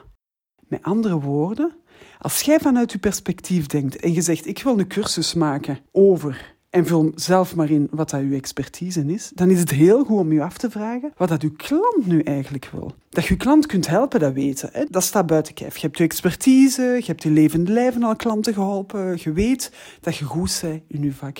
Met 0.68 0.82
andere 0.82 1.20
woorden, 1.20 1.76
als 2.18 2.40
jij 2.40 2.58
vanuit 2.58 2.92
je 2.92 2.98
perspectief 2.98 3.66
denkt 3.66 3.96
en 3.96 4.12
je 4.12 4.20
zegt: 4.20 4.46
Ik 4.46 4.62
wil 4.62 4.78
een 4.78 4.86
cursus 4.86 5.34
maken 5.34 5.78
over. 5.92 6.54
En 6.70 6.86
vul 6.86 7.12
zelf 7.14 7.54
maar 7.54 7.70
in 7.70 7.88
wat 7.90 8.10
dat 8.10 8.20
uw 8.20 8.34
expertise 8.34 9.04
is. 9.06 9.30
Dan 9.34 9.50
is 9.50 9.58
het 9.58 9.70
heel 9.70 10.04
goed 10.04 10.18
om 10.18 10.32
je 10.32 10.42
af 10.42 10.58
te 10.58 10.70
vragen 10.70 11.12
wat 11.16 11.28
dat 11.28 11.42
uw 11.42 11.52
klant 11.56 12.06
nu 12.06 12.20
eigenlijk 12.20 12.68
wil. 12.72 12.94
Dat 13.08 13.24
je 13.24 13.34
je 13.34 13.40
klant 13.40 13.66
kunt 13.66 13.86
helpen, 13.86 14.20
dat 14.20 14.32
weten. 14.32 14.68
Hè? 14.72 14.84
Dat 14.88 15.02
staat 15.02 15.26
buiten 15.26 15.54
kijf. 15.54 15.76
Je 15.76 15.86
hebt 15.86 15.98
je 15.98 16.04
expertise, 16.04 16.82
je 16.82 17.06
hebt 17.06 17.22
je 17.22 17.30
levende 17.30 17.72
lijven 17.72 18.02
al 18.02 18.16
klanten 18.16 18.54
geholpen. 18.54 19.18
Je 19.20 19.32
weet 19.32 19.72
dat 20.00 20.16
je 20.16 20.24
goed 20.24 20.58
bent 20.62 20.82
in 20.88 21.02
je 21.02 21.12
vak. 21.12 21.38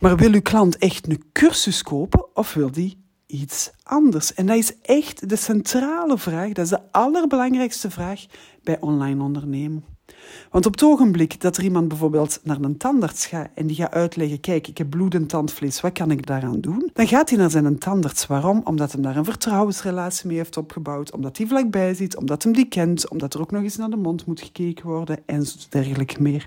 Maar 0.00 0.16
wil 0.16 0.32
uw 0.32 0.42
klant 0.42 0.78
echt 0.78 1.08
een 1.08 1.22
cursus 1.32 1.82
kopen 1.82 2.36
of 2.36 2.54
wil 2.54 2.70
die 2.70 2.98
iets 3.30 3.70
anders? 3.82 4.34
En 4.34 4.46
dat 4.46 4.56
is 4.56 4.80
echt 4.82 5.28
de 5.28 5.36
centrale 5.36 6.18
vraag, 6.18 6.52
dat 6.52 6.64
is 6.64 6.70
de 6.70 6.92
allerbelangrijkste 6.92 7.90
vraag 7.90 8.26
bij 8.62 8.80
online 8.80 9.22
ondernemen. 9.22 9.84
Want 10.50 10.66
op 10.66 10.72
het 10.72 10.82
ogenblik 10.82 11.40
dat 11.40 11.56
er 11.56 11.64
iemand 11.64 11.88
bijvoorbeeld 11.88 12.40
naar 12.42 12.60
een 12.60 12.76
tandarts 12.76 13.26
gaat 13.26 13.48
en 13.54 13.66
die 13.66 13.76
gaat 13.76 13.92
uitleggen: 13.92 14.40
Kijk, 14.40 14.68
ik 14.68 14.78
heb 14.78 14.90
bloedend 14.90 15.28
tandvlees, 15.28 15.80
wat 15.80 15.92
kan 15.92 16.10
ik 16.10 16.26
daaraan 16.26 16.60
doen? 16.60 16.90
Dan 16.92 17.08
gaat 17.08 17.28
hij 17.28 17.38
naar 17.38 17.50
zijn 17.50 17.78
tandarts. 17.78 18.26
Waarom? 18.26 18.60
Omdat 18.64 18.92
hij 18.92 19.02
daar 19.02 19.16
een 19.16 19.24
vertrouwensrelatie 19.24 20.26
mee 20.26 20.36
heeft 20.36 20.56
opgebouwd, 20.56 21.12
omdat 21.12 21.36
hij 21.36 21.46
vlakbij 21.46 21.94
zit, 21.94 22.16
omdat 22.16 22.42
hij 22.42 22.52
die 22.52 22.68
kent, 22.68 23.08
omdat 23.08 23.34
er 23.34 23.40
ook 23.40 23.50
nog 23.50 23.62
eens 23.62 23.76
naar 23.76 23.90
de 23.90 23.96
mond 23.96 24.26
moet 24.26 24.40
gekeken 24.40 24.86
worden 24.86 25.18
en 25.26 25.44
dergelijke 25.68 26.22
meer. 26.22 26.46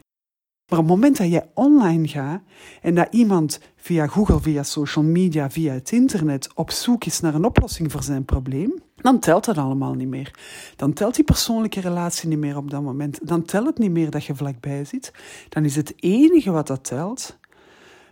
Maar 0.74 0.82
op 0.82 0.88
het 0.88 0.98
moment 0.98 1.18
dat 1.18 1.30
jij 1.30 1.50
online 1.54 2.08
gaat 2.08 2.42
en 2.82 2.96
dat 2.96 3.08
iemand 3.12 3.60
via 3.76 4.08
Google, 4.08 4.40
via 4.40 4.64
social 4.64 5.06
media, 5.06 5.50
via 5.50 5.74
het 5.74 5.92
internet 5.92 6.50
op 6.56 6.72
zoek 6.72 7.06
is 7.06 7.20
naar 7.20 7.36
een 7.36 7.46
oplossing 7.46 7.92
voor 7.92 8.04
zijn 8.04 8.26
probleem, 8.26 8.74
dan 8.96 9.20
telt 9.20 9.46
dat 9.46 9.58
allemaal 9.58 9.94
niet 9.94 10.08
meer. 10.08 10.32
Dan 10.76 10.94
telt 10.94 11.16
die 11.16 11.24
persoonlijke 11.24 11.80
relatie 11.80 12.30
niet 12.30 12.38
meer 12.38 12.58
op 12.58 12.70
dat 12.70 12.82
moment. 12.82 13.28
Dan 13.28 13.44
telt 13.44 13.66
het 13.66 13.78
niet 13.78 13.92
meer 13.92 14.10
dat 14.10 14.26
je 14.26 14.36
vlakbij 14.36 14.86
zit. 14.86 15.14
Dan 15.50 15.66
is 15.66 15.76
het 15.76 15.94
enige 15.96 16.52
wat 16.52 16.68
dat 16.68 16.84
telt 16.84 17.38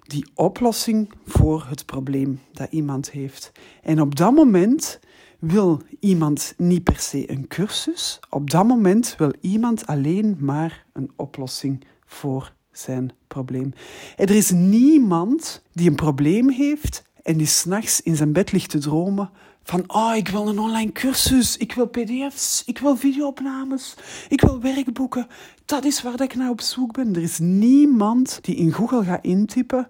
die 0.01 0.29
oplossing 0.33 1.11
voor 1.25 1.65
het 1.69 1.85
probleem 1.85 2.39
dat 2.51 2.71
iemand 2.71 3.11
heeft. 3.11 3.51
En 3.83 4.01
op 4.01 4.15
dat 4.15 4.33
moment 4.33 4.99
wil 5.39 5.81
iemand 5.99 6.53
niet 6.57 6.83
per 6.83 6.99
se 6.99 7.31
een 7.31 7.47
cursus. 7.47 8.19
Op 8.29 8.49
dat 8.49 8.65
moment 8.65 9.15
wil 9.17 9.33
iemand 9.39 9.87
alleen 9.87 10.37
maar 10.39 10.85
een 10.93 11.11
oplossing 11.15 11.83
voor 12.11 12.53
zijn 12.71 13.11
probleem. 13.27 13.73
er 14.15 14.29
is 14.29 14.51
niemand 14.51 15.61
die 15.73 15.89
een 15.89 15.95
probleem 15.95 16.49
heeft 16.49 17.03
en 17.23 17.37
die 17.37 17.47
s'nachts 17.47 18.01
in 18.01 18.15
zijn 18.15 18.33
bed 18.33 18.51
ligt 18.51 18.69
te 18.69 18.77
dromen 18.77 19.29
van, 19.63 19.83
oh, 19.87 20.15
ik 20.15 20.27
wil 20.27 20.47
een 20.47 20.59
online 20.59 20.91
cursus, 20.91 21.57
ik 21.57 21.73
wil 21.73 21.87
pdf's, 21.87 22.63
ik 22.65 22.77
wil 22.77 22.97
videoopnames, 22.97 23.95
ik 24.29 24.41
wil 24.41 24.61
werkboeken. 24.61 25.27
Dat 25.65 25.85
is 25.85 26.01
waar 26.01 26.21
ik 26.21 26.35
naar 26.35 26.49
op 26.49 26.61
zoek 26.61 26.93
ben. 26.93 27.15
Er 27.15 27.21
is 27.21 27.39
niemand 27.39 28.39
die 28.41 28.55
in 28.55 28.71
Google 28.71 29.03
gaat 29.03 29.23
intypen, 29.23 29.87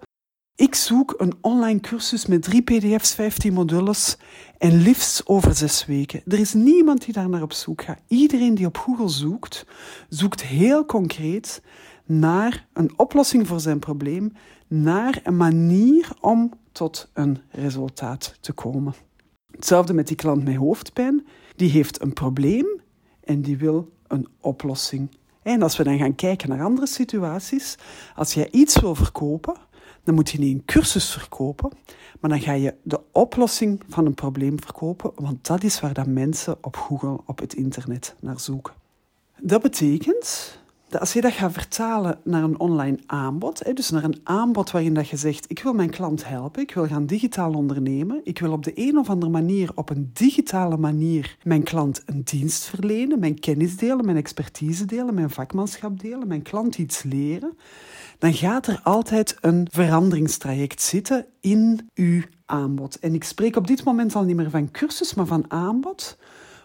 ik 0.61 0.75
zoek 0.75 1.13
een 1.17 1.33
online 1.41 1.79
cursus 1.79 2.25
met 2.25 2.41
drie 2.41 2.61
pdf's, 2.61 3.13
15 3.13 3.53
modules 3.53 4.17
en 4.57 4.81
liefst 4.81 5.27
over 5.27 5.55
zes 5.55 5.85
weken. 5.85 6.21
Er 6.27 6.39
is 6.39 6.53
niemand 6.53 7.05
die 7.05 7.13
daar 7.13 7.29
naar 7.29 7.41
op 7.41 7.53
zoek 7.53 7.81
gaat. 7.81 8.01
Iedereen 8.07 8.55
die 8.55 8.65
op 8.65 8.77
Google 8.77 9.09
zoekt, 9.09 9.65
zoekt 10.09 10.43
heel 10.43 10.85
concreet 10.85 11.61
naar 12.19 12.67
een 12.73 12.91
oplossing 12.99 13.47
voor 13.47 13.59
zijn 13.59 13.79
probleem, 13.79 14.33
naar 14.67 15.19
een 15.23 15.37
manier 15.37 16.11
om 16.19 16.53
tot 16.71 17.09
een 17.13 17.37
resultaat 17.49 18.35
te 18.39 18.53
komen. 18.53 18.93
Hetzelfde 19.51 19.93
met 19.93 20.07
die 20.07 20.15
klant 20.15 20.43
met 20.43 20.55
hoofdpijn. 20.55 21.25
Die 21.55 21.69
heeft 21.69 22.01
een 22.01 22.13
probleem 22.13 22.81
en 23.23 23.41
die 23.41 23.57
wil 23.57 23.91
een 24.07 24.27
oplossing. 24.39 25.09
En 25.41 25.61
als 25.61 25.77
we 25.77 25.83
dan 25.83 25.97
gaan 25.97 26.15
kijken 26.15 26.49
naar 26.49 26.63
andere 26.63 26.87
situaties, 26.87 27.77
als 28.15 28.33
jij 28.33 28.51
iets 28.51 28.79
wil 28.79 28.95
verkopen, 28.95 29.55
dan 30.03 30.15
moet 30.15 30.29
je 30.29 30.39
niet 30.39 30.55
een 30.55 30.65
cursus 30.65 31.11
verkopen, 31.11 31.71
maar 32.19 32.29
dan 32.29 32.41
ga 32.41 32.53
je 32.53 32.75
de 32.83 32.99
oplossing 33.11 33.83
van 33.87 34.05
een 34.05 34.13
probleem 34.13 34.61
verkopen, 34.61 35.11
want 35.15 35.47
dat 35.47 35.63
is 35.63 35.79
waar 35.79 35.93
dat 35.93 36.07
mensen 36.07 36.57
op 36.61 36.75
Google, 36.75 37.19
op 37.25 37.39
het 37.39 37.53
internet 37.53 38.15
naar 38.19 38.39
zoeken. 38.39 38.73
Dat 39.41 39.61
betekent 39.61 40.59
als 40.99 41.13
je 41.13 41.21
dat 41.21 41.31
gaat 41.31 41.51
vertalen 41.51 42.19
naar 42.23 42.43
een 42.43 42.59
online 42.59 42.99
aanbod, 43.05 43.75
dus 43.75 43.89
naar 43.89 44.03
een 44.03 44.19
aanbod 44.23 44.71
waarin 44.71 45.05
je 45.09 45.17
zegt, 45.17 45.45
ik 45.47 45.59
wil 45.59 45.73
mijn 45.73 45.89
klant 45.89 46.27
helpen, 46.27 46.61
ik 46.61 46.73
wil 46.73 46.87
gaan 46.87 47.05
digitaal 47.05 47.53
ondernemen, 47.53 48.21
ik 48.23 48.39
wil 48.39 48.51
op 48.51 48.63
de 48.63 48.71
een 48.75 48.97
of 48.97 49.09
andere 49.09 49.31
manier, 49.31 49.71
op 49.75 49.89
een 49.89 50.09
digitale 50.13 50.77
manier, 50.77 51.37
mijn 51.43 51.63
klant 51.63 52.01
een 52.05 52.21
dienst 52.23 52.63
verlenen, 52.63 53.19
mijn 53.19 53.39
kennis 53.39 53.77
delen, 53.77 54.05
mijn 54.05 54.17
expertise 54.17 54.85
delen, 54.85 55.13
mijn 55.13 55.29
vakmanschap 55.29 55.99
delen, 55.99 56.27
mijn 56.27 56.41
klant 56.41 56.77
iets 56.77 57.03
leren, 57.03 57.57
dan 58.17 58.33
gaat 58.33 58.67
er 58.67 58.79
altijd 58.83 59.37
een 59.41 59.67
veranderingstraject 59.71 60.81
zitten 60.81 61.25
in 61.39 61.89
uw 61.93 62.21
aanbod. 62.45 62.99
En 62.99 63.13
ik 63.13 63.23
spreek 63.23 63.55
op 63.55 63.67
dit 63.67 63.83
moment 63.83 64.15
al 64.15 64.23
niet 64.23 64.35
meer 64.35 64.49
van 64.49 64.71
cursus, 64.71 65.13
maar 65.13 65.25
van 65.25 65.45
aanbod 65.47 66.17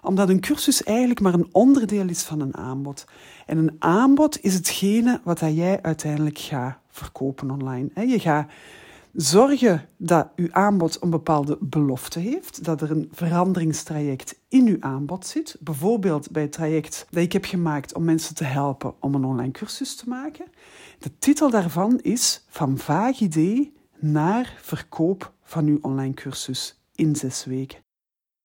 omdat 0.07 0.29
een 0.29 0.41
cursus 0.41 0.83
eigenlijk 0.83 1.21
maar 1.21 1.35
een 1.35 1.49
onderdeel 1.53 2.09
is 2.09 2.23
van 2.23 2.41
een 2.41 2.57
aanbod. 2.57 3.05
En 3.47 3.59
een 3.59 3.77
aanbod 3.79 4.41
is 4.41 4.55
hetgene 4.55 5.21
wat 5.25 5.41
jij 5.41 5.83
uiteindelijk 5.83 6.39
gaat 6.39 6.79
verkopen 6.89 7.51
online. 7.51 8.07
Je 8.07 8.21
gaat 8.21 8.51
zorgen 9.13 9.89
dat 9.97 10.29
uw 10.37 10.53
aanbod 10.53 11.03
een 11.03 11.11
bepaalde 11.11 11.59
belofte 11.61 12.19
heeft, 12.19 12.65
dat 12.65 12.81
er 12.81 12.91
een 12.91 13.09
veranderingstraject 13.13 14.41
in 14.49 14.67
uw 14.67 14.77
aanbod 14.81 15.27
zit. 15.27 15.57
Bijvoorbeeld 15.61 16.31
bij 16.31 16.43
het 16.43 16.53
traject 16.53 17.07
dat 17.11 17.23
ik 17.23 17.33
heb 17.33 17.45
gemaakt 17.45 17.95
om 17.95 18.05
mensen 18.05 18.35
te 18.35 18.45
helpen 18.45 18.95
om 19.01 19.15
een 19.15 19.25
online 19.25 19.53
cursus 19.53 19.97
te 19.97 20.09
maken. 20.09 20.47
De 20.99 21.19
titel 21.19 21.51
daarvan 21.51 22.01
is 22.01 22.45
Van 22.49 22.79
vaag 22.79 23.21
idee 23.21 23.73
naar 23.99 24.59
verkoop 24.63 25.33
van 25.43 25.67
uw 25.67 25.79
online 25.81 26.15
cursus 26.15 26.81
in 26.95 27.17
zes 27.17 27.45
weken. 27.45 27.86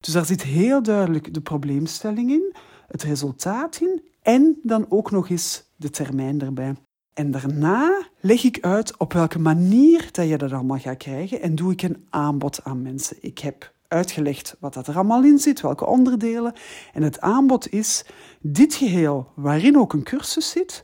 Dus 0.01 0.13
daar 0.13 0.25
zit 0.25 0.43
heel 0.43 0.84
duidelijk 0.84 1.34
de 1.34 1.41
probleemstelling 1.41 2.31
in, 2.31 2.55
het 2.88 3.03
resultaat 3.03 3.79
in 3.81 4.01
en 4.22 4.60
dan 4.63 4.86
ook 4.89 5.12
nog 5.12 5.29
eens 5.29 5.63
de 5.75 5.89
termijn 5.89 6.41
erbij. 6.41 6.75
En 7.13 7.31
daarna 7.31 8.08
leg 8.20 8.43
ik 8.43 8.58
uit 8.62 8.98
op 8.98 9.13
welke 9.13 9.39
manier 9.39 10.10
dat 10.12 10.27
je 10.27 10.38
dat 10.38 10.51
allemaal 10.51 10.77
gaat 10.77 10.98
krijgen 10.98 11.41
en 11.41 11.55
doe 11.55 11.72
ik 11.72 11.81
een 11.81 12.05
aanbod 12.10 12.63
aan 12.63 12.81
mensen. 12.81 13.17
Ik 13.20 13.39
heb 13.39 13.74
uitgelegd 13.88 14.55
wat 14.60 14.74
dat 14.74 14.88
er 14.88 14.96
allemaal 14.96 15.24
in 15.24 15.38
zit, 15.38 15.62
welke 15.62 15.86
onderdelen. 15.86 16.53
En 16.93 17.03
het 17.03 17.20
aanbod 17.20 17.72
is 17.72 18.05
dit 18.39 18.74
geheel, 18.74 19.31
waarin 19.36 19.77
ook 19.77 19.93
een 19.93 20.03
cursus 20.03 20.50
zit, 20.50 20.84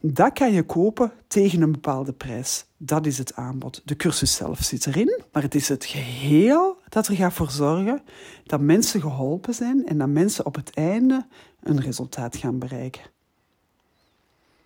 dat 0.00 0.32
kan 0.32 0.52
je 0.52 0.62
kopen 0.62 1.12
tegen 1.26 1.62
een 1.62 1.72
bepaalde 1.72 2.12
prijs. 2.12 2.64
Dat 2.76 3.06
is 3.06 3.18
het 3.18 3.34
aanbod. 3.34 3.82
De 3.84 3.96
cursus 3.96 4.34
zelf 4.34 4.62
zit 4.62 4.86
erin, 4.86 5.22
maar 5.32 5.42
het 5.42 5.54
is 5.54 5.68
het 5.68 5.84
geheel 5.84 6.76
dat 6.88 7.06
er 7.06 7.14
gaat 7.14 7.32
voor 7.32 7.50
zorgen 7.50 8.02
dat 8.46 8.60
mensen 8.60 9.00
geholpen 9.00 9.54
zijn 9.54 9.86
en 9.86 9.98
dat 9.98 10.08
mensen 10.08 10.46
op 10.46 10.54
het 10.54 10.70
einde 10.74 11.26
een 11.62 11.80
resultaat 11.80 12.36
gaan 12.36 12.58
bereiken. 12.58 13.02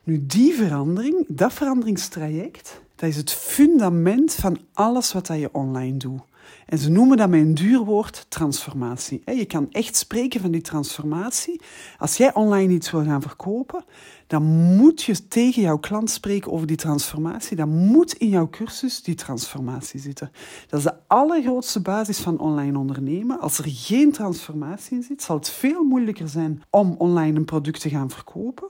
Nu, 0.04 0.26
die 0.26 0.54
verandering, 0.54 1.24
dat 1.28 1.52
veranderingstraject, 1.52 2.80
dat 2.94 3.08
is 3.08 3.16
het 3.16 3.32
fundament 3.32 4.34
van 4.34 4.58
alles 4.72 5.12
wat 5.12 5.26
je 5.26 5.48
online 5.52 5.96
doet. 5.96 6.20
En 6.66 6.78
ze 6.78 6.90
noemen 6.90 7.16
dat 7.16 7.28
met 7.28 7.40
een 7.40 7.54
duur 7.54 7.84
woord 7.84 8.26
transformatie. 8.28 9.22
Je 9.24 9.44
kan 9.44 9.70
echt 9.70 9.96
spreken 9.96 10.40
van 10.40 10.50
die 10.50 10.60
transformatie. 10.60 11.60
Als 11.98 12.16
jij 12.16 12.34
online 12.34 12.72
iets 12.72 12.90
wil 12.90 13.04
gaan 13.04 13.22
verkopen, 13.22 13.84
dan 14.26 14.42
moet 14.76 15.02
je 15.02 15.28
tegen 15.28 15.62
jouw 15.62 15.78
klant 15.78 16.10
spreken 16.10 16.52
over 16.52 16.66
die 16.66 16.76
transformatie. 16.76 17.56
Dan 17.56 17.68
moet 17.68 18.12
in 18.12 18.28
jouw 18.28 18.48
cursus 18.50 19.02
die 19.02 19.14
transformatie 19.14 20.00
zitten. 20.00 20.30
Dat 20.66 20.78
is 20.78 20.84
de 20.84 20.94
allergrootste 21.06 21.80
basis 21.80 22.18
van 22.18 22.38
online 22.38 22.78
ondernemen. 22.78 23.40
Als 23.40 23.58
er 23.58 23.64
geen 23.66 24.12
transformatie 24.12 24.96
in 24.96 25.02
zit, 25.02 25.22
zal 25.22 25.36
het 25.36 25.48
veel 25.48 25.84
moeilijker 25.84 26.28
zijn 26.28 26.62
om 26.70 26.94
online 26.98 27.38
een 27.38 27.44
product 27.44 27.80
te 27.80 27.88
gaan 27.88 28.10
verkopen. 28.10 28.68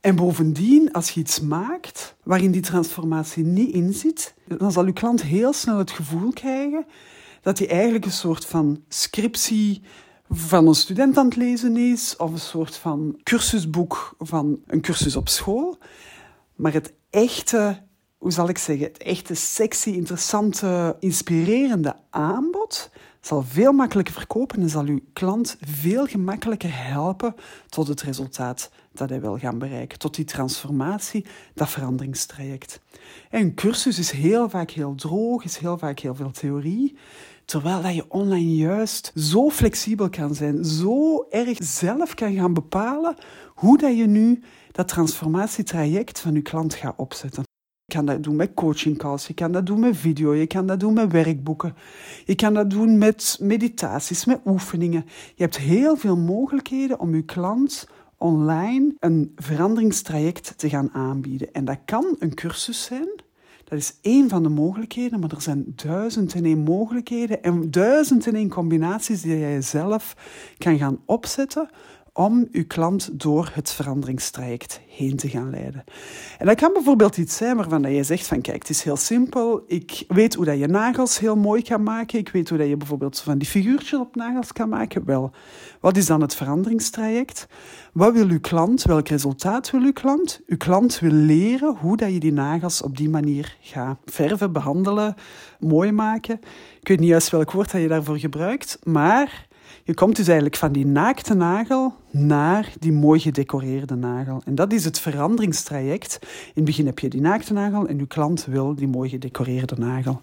En 0.00 0.16
bovendien, 0.16 0.92
als 0.92 1.10
je 1.10 1.20
iets 1.20 1.40
maakt 1.40 2.16
waarin 2.22 2.50
die 2.50 2.60
transformatie 2.60 3.44
niet 3.44 3.74
in 3.74 3.92
zit, 3.92 4.34
dan 4.58 4.72
zal 4.72 4.86
je 4.86 4.92
klant 4.92 5.22
heel 5.22 5.52
snel 5.52 5.78
het 5.78 5.90
gevoel 5.90 6.32
krijgen 6.32 6.86
dat 7.42 7.58
hij 7.58 7.68
eigenlijk 7.68 8.04
een 8.04 8.10
soort 8.10 8.44
van 8.44 8.82
scriptie 8.88 9.82
van 10.30 10.66
een 10.66 10.74
student 10.74 11.16
aan 11.16 11.24
het 11.24 11.36
lezen 11.36 11.76
is, 11.76 12.16
of 12.16 12.32
een 12.32 12.38
soort 12.38 12.76
van 12.76 13.20
cursusboek 13.22 14.14
van 14.18 14.60
een 14.66 14.80
cursus 14.80 15.16
op 15.16 15.28
school. 15.28 15.78
Maar 16.54 16.72
het 16.72 16.92
echte, 17.10 17.82
hoe 18.18 18.32
zal 18.32 18.48
ik 18.48 18.58
zeggen, 18.58 18.86
het 18.86 18.98
echte 18.98 19.34
sexy, 19.34 19.90
interessante, 19.90 20.96
inspirerende 21.00 21.96
aanbod 22.10 22.90
zal 23.20 23.42
veel 23.42 23.72
makkelijker 23.72 24.14
verkopen 24.14 24.60
en 24.60 24.68
zal 24.68 24.84
uw 24.84 25.00
klant 25.12 25.56
veel 25.60 26.06
gemakkelijker 26.06 26.70
helpen 26.86 27.34
tot 27.68 27.88
het 27.88 28.02
resultaat 28.02 28.70
dat 28.92 29.08
hij 29.08 29.20
wil 29.20 29.38
gaan 29.38 29.58
bereiken, 29.58 29.98
tot 29.98 30.14
die 30.14 30.24
transformatie, 30.24 31.26
dat 31.54 31.68
veranderingstraject. 31.68 32.80
En 33.30 33.40
een 33.40 33.54
cursus 33.54 33.98
is 33.98 34.10
heel 34.10 34.48
vaak 34.48 34.70
heel 34.70 34.94
droog, 34.94 35.44
is 35.44 35.56
heel 35.56 35.78
vaak 35.78 35.98
heel 35.98 36.14
veel 36.14 36.30
theorie, 36.30 36.96
terwijl 37.44 37.82
dat 37.82 37.94
je 37.94 38.10
online 38.10 38.54
juist 38.54 39.12
zo 39.14 39.50
flexibel 39.50 40.08
kan 40.08 40.34
zijn, 40.34 40.64
zo 40.64 41.26
erg 41.30 41.58
zelf 41.60 42.14
kan 42.14 42.34
gaan 42.34 42.54
bepalen 42.54 43.16
hoe 43.54 43.78
dat 43.78 43.96
je 43.96 44.06
nu 44.06 44.42
dat 44.72 44.88
transformatietraject 44.88 46.20
van 46.20 46.34
je 46.34 46.42
klant 46.42 46.74
gaat 46.74 46.94
opzetten. 46.96 47.42
Je 47.84 47.96
kan 47.96 48.04
dat 48.04 48.22
doen 48.22 48.36
met 48.36 48.54
coaching 48.54 48.98
calls, 48.98 49.26
je 49.26 49.34
kan 49.34 49.52
dat 49.52 49.66
doen 49.66 49.80
met 49.80 49.96
video, 49.96 50.34
je 50.34 50.46
kan 50.46 50.66
dat 50.66 50.80
doen 50.80 50.92
met 50.92 51.12
werkboeken, 51.12 51.74
je 52.24 52.34
kan 52.34 52.54
dat 52.54 52.70
doen 52.70 52.98
met 52.98 53.36
meditaties, 53.40 54.24
met 54.24 54.40
oefeningen. 54.44 55.04
Je 55.34 55.42
hebt 55.42 55.58
heel 55.58 55.96
veel 55.96 56.16
mogelijkheden 56.16 57.00
om 57.00 57.14
je 57.14 57.22
klant 57.22 57.88
online 58.20 58.94
een 58.98 59.32
veranderingstraject 59.36 60.58
te 60.58 60.68
gaan 60.68 60.90
aanbieden. 60.92 61.52
En 61.52 61.64
dat 61.64 61.78
kan 61.84 62.16
een 62.18 62.34
cursus 62.34 62.84
zijn, 62.84 63.08
dat 63.64 63.78
is 63.78 63.98
één 64.00 64.28
van 64.28 64.42
de 64.42 64.48
mogelijkheden, 64.48 65.20
maar 65.20 65.30
er 65.30 65.42
zijn 65.42 65.72
duizend 65.76 66.34
en 66.34 66.44
één 66.44 66.58
mogelijkheden 66.58 67.42
en 67.42 67.70
duizend 67.70 68.26
en 68.26 68.34
één 68.34 68.48
combinaties 68.48 69.22
die 69.22 69.36
je 69.36 69.62
zelf 69.62 70.16
kan 70.58 70.78
gaan 70.78 71.00
opzetten 71.06 71.68
om 72.20 72.48
uw 72.52 72.66
klant 72.66 73.20
door 73.20 73.50
het 73.52 73.72
veranderingstraject 73.72 74.80
heen 74.88 75.16
te 75.16 75.28
gaan 75.28 75.50
leiden. 75.50 75.84
En 76.38 76.46
dat 76.46 76.56
kan 76.56 76.72
bijvoorbeeld 76.72 77.16
iets 77.16 77.36
zijn 77.36 77.56
waarvan 77.56 77.92
je 77.92 78.02
zegt 78.02 78.26
van 78.26 78.40
kijk, 78.40 78.58
het 78.58 78.70
is 78.70 78.82
heel 78.82 78.96
simpel. 78.96 79.64
Ik 79.66 80.04
weet 80.08 80.34
hoe 80.34 80.44
dat 80.44 80.58
je 80.58 80.66
nagels 80.66 81.18
heel 81.18 81.36
mooi 81.36 81.62
kan 81.62 81.82
maken. 81.82 82.18
Ik 82.18 82.28
weet 82.28 82.48
hoe 82.48 82.58
dat 82.58 82.68
je 82.68 82.76
bijvoorbeeld 82.76 83.20
van 83.20 83.38
die 83.38 83.48
figuurtjes 83.48 84.00
op 84.00 84.14
nagels 84.14 84.52
kan 84.52 84.68
maken. 84.68 85.04
Wel, 85.04 85.30
wat 85.80 85.96
is 85.96 86.06
dan 86.06 86.20
het 86.20 86.34
veranderingstraject? 86.34 87.46
Wat 87.92 88.12
wil 88.12 88.28
uw 88.28 88.40
klant? 88.40 88.82
Welk 88.82 89.08
resultaat 89.08 89.70
wil 89.70 89.80
uw 89.80 89.92
klant? 89.92 90.40
Uw 90.46 90.56
klant 90.56 90.98
wil 90.98 91.12
leren 91.12 91.76
hoe 91.76 91.96
dat 91.96 92.12
je 92.12 92.20
die 92.20 92.32
nagels 92.32 92.82
op 92.82 92.96
die 92.96 93.08
manier 93.08 93.56
gaat 93.60 93.98
verven, 94.04 94.52
behandelen, 94.52 95.14
mooi 95.58 95.92
maken. 95.92 96.40
Ik 96.80 96.88
weet 96.88 97.00
niet 97.00 97.08
juist 97.08 97.30
welk 97.30 97.50
woord 97.50 97.72
dat 97.72 97.80
je 97.80 97.88
daarvoor 97.88 98.18
gebruikt, 98.18 98.78
maar 98.82 99.48
je 99.84 99.94
komt 99.94 100.16
dus 100.16 100.26
eigenlijk 100.26 100.56
van 100.56 100.72
die 100.72 100.86
naakte 100.86 101.34
nagel 101.34 101.94
naar 102.10 102.72
die 102.78 102.92
mooi 102.92 103.20
gedecoreerde 103.20 103.94
nagel. 103.94 104.42
En 104.44 104.54
dat 104.54 104.72
is 104.72 104.84
het 104.84 105.00
veranderingstraject. 105.00 106.18
In 106.22 106.28
het 106.54 106.64
begin 106.64 106.86
heb 106.86 106.98
je 106.98 107.08
die 107.08 107.20
naakte 107.20 107.52
nagel 107.52 107.86
en 107.86 107.98
uw 107.98 108.06
klant 108.06 108.44
wil 108.44 108.74
die 108.74 108.88
mooi 108.88 109.08
gedecoreerde 109.08 109.74
nagel. 109.78 110.22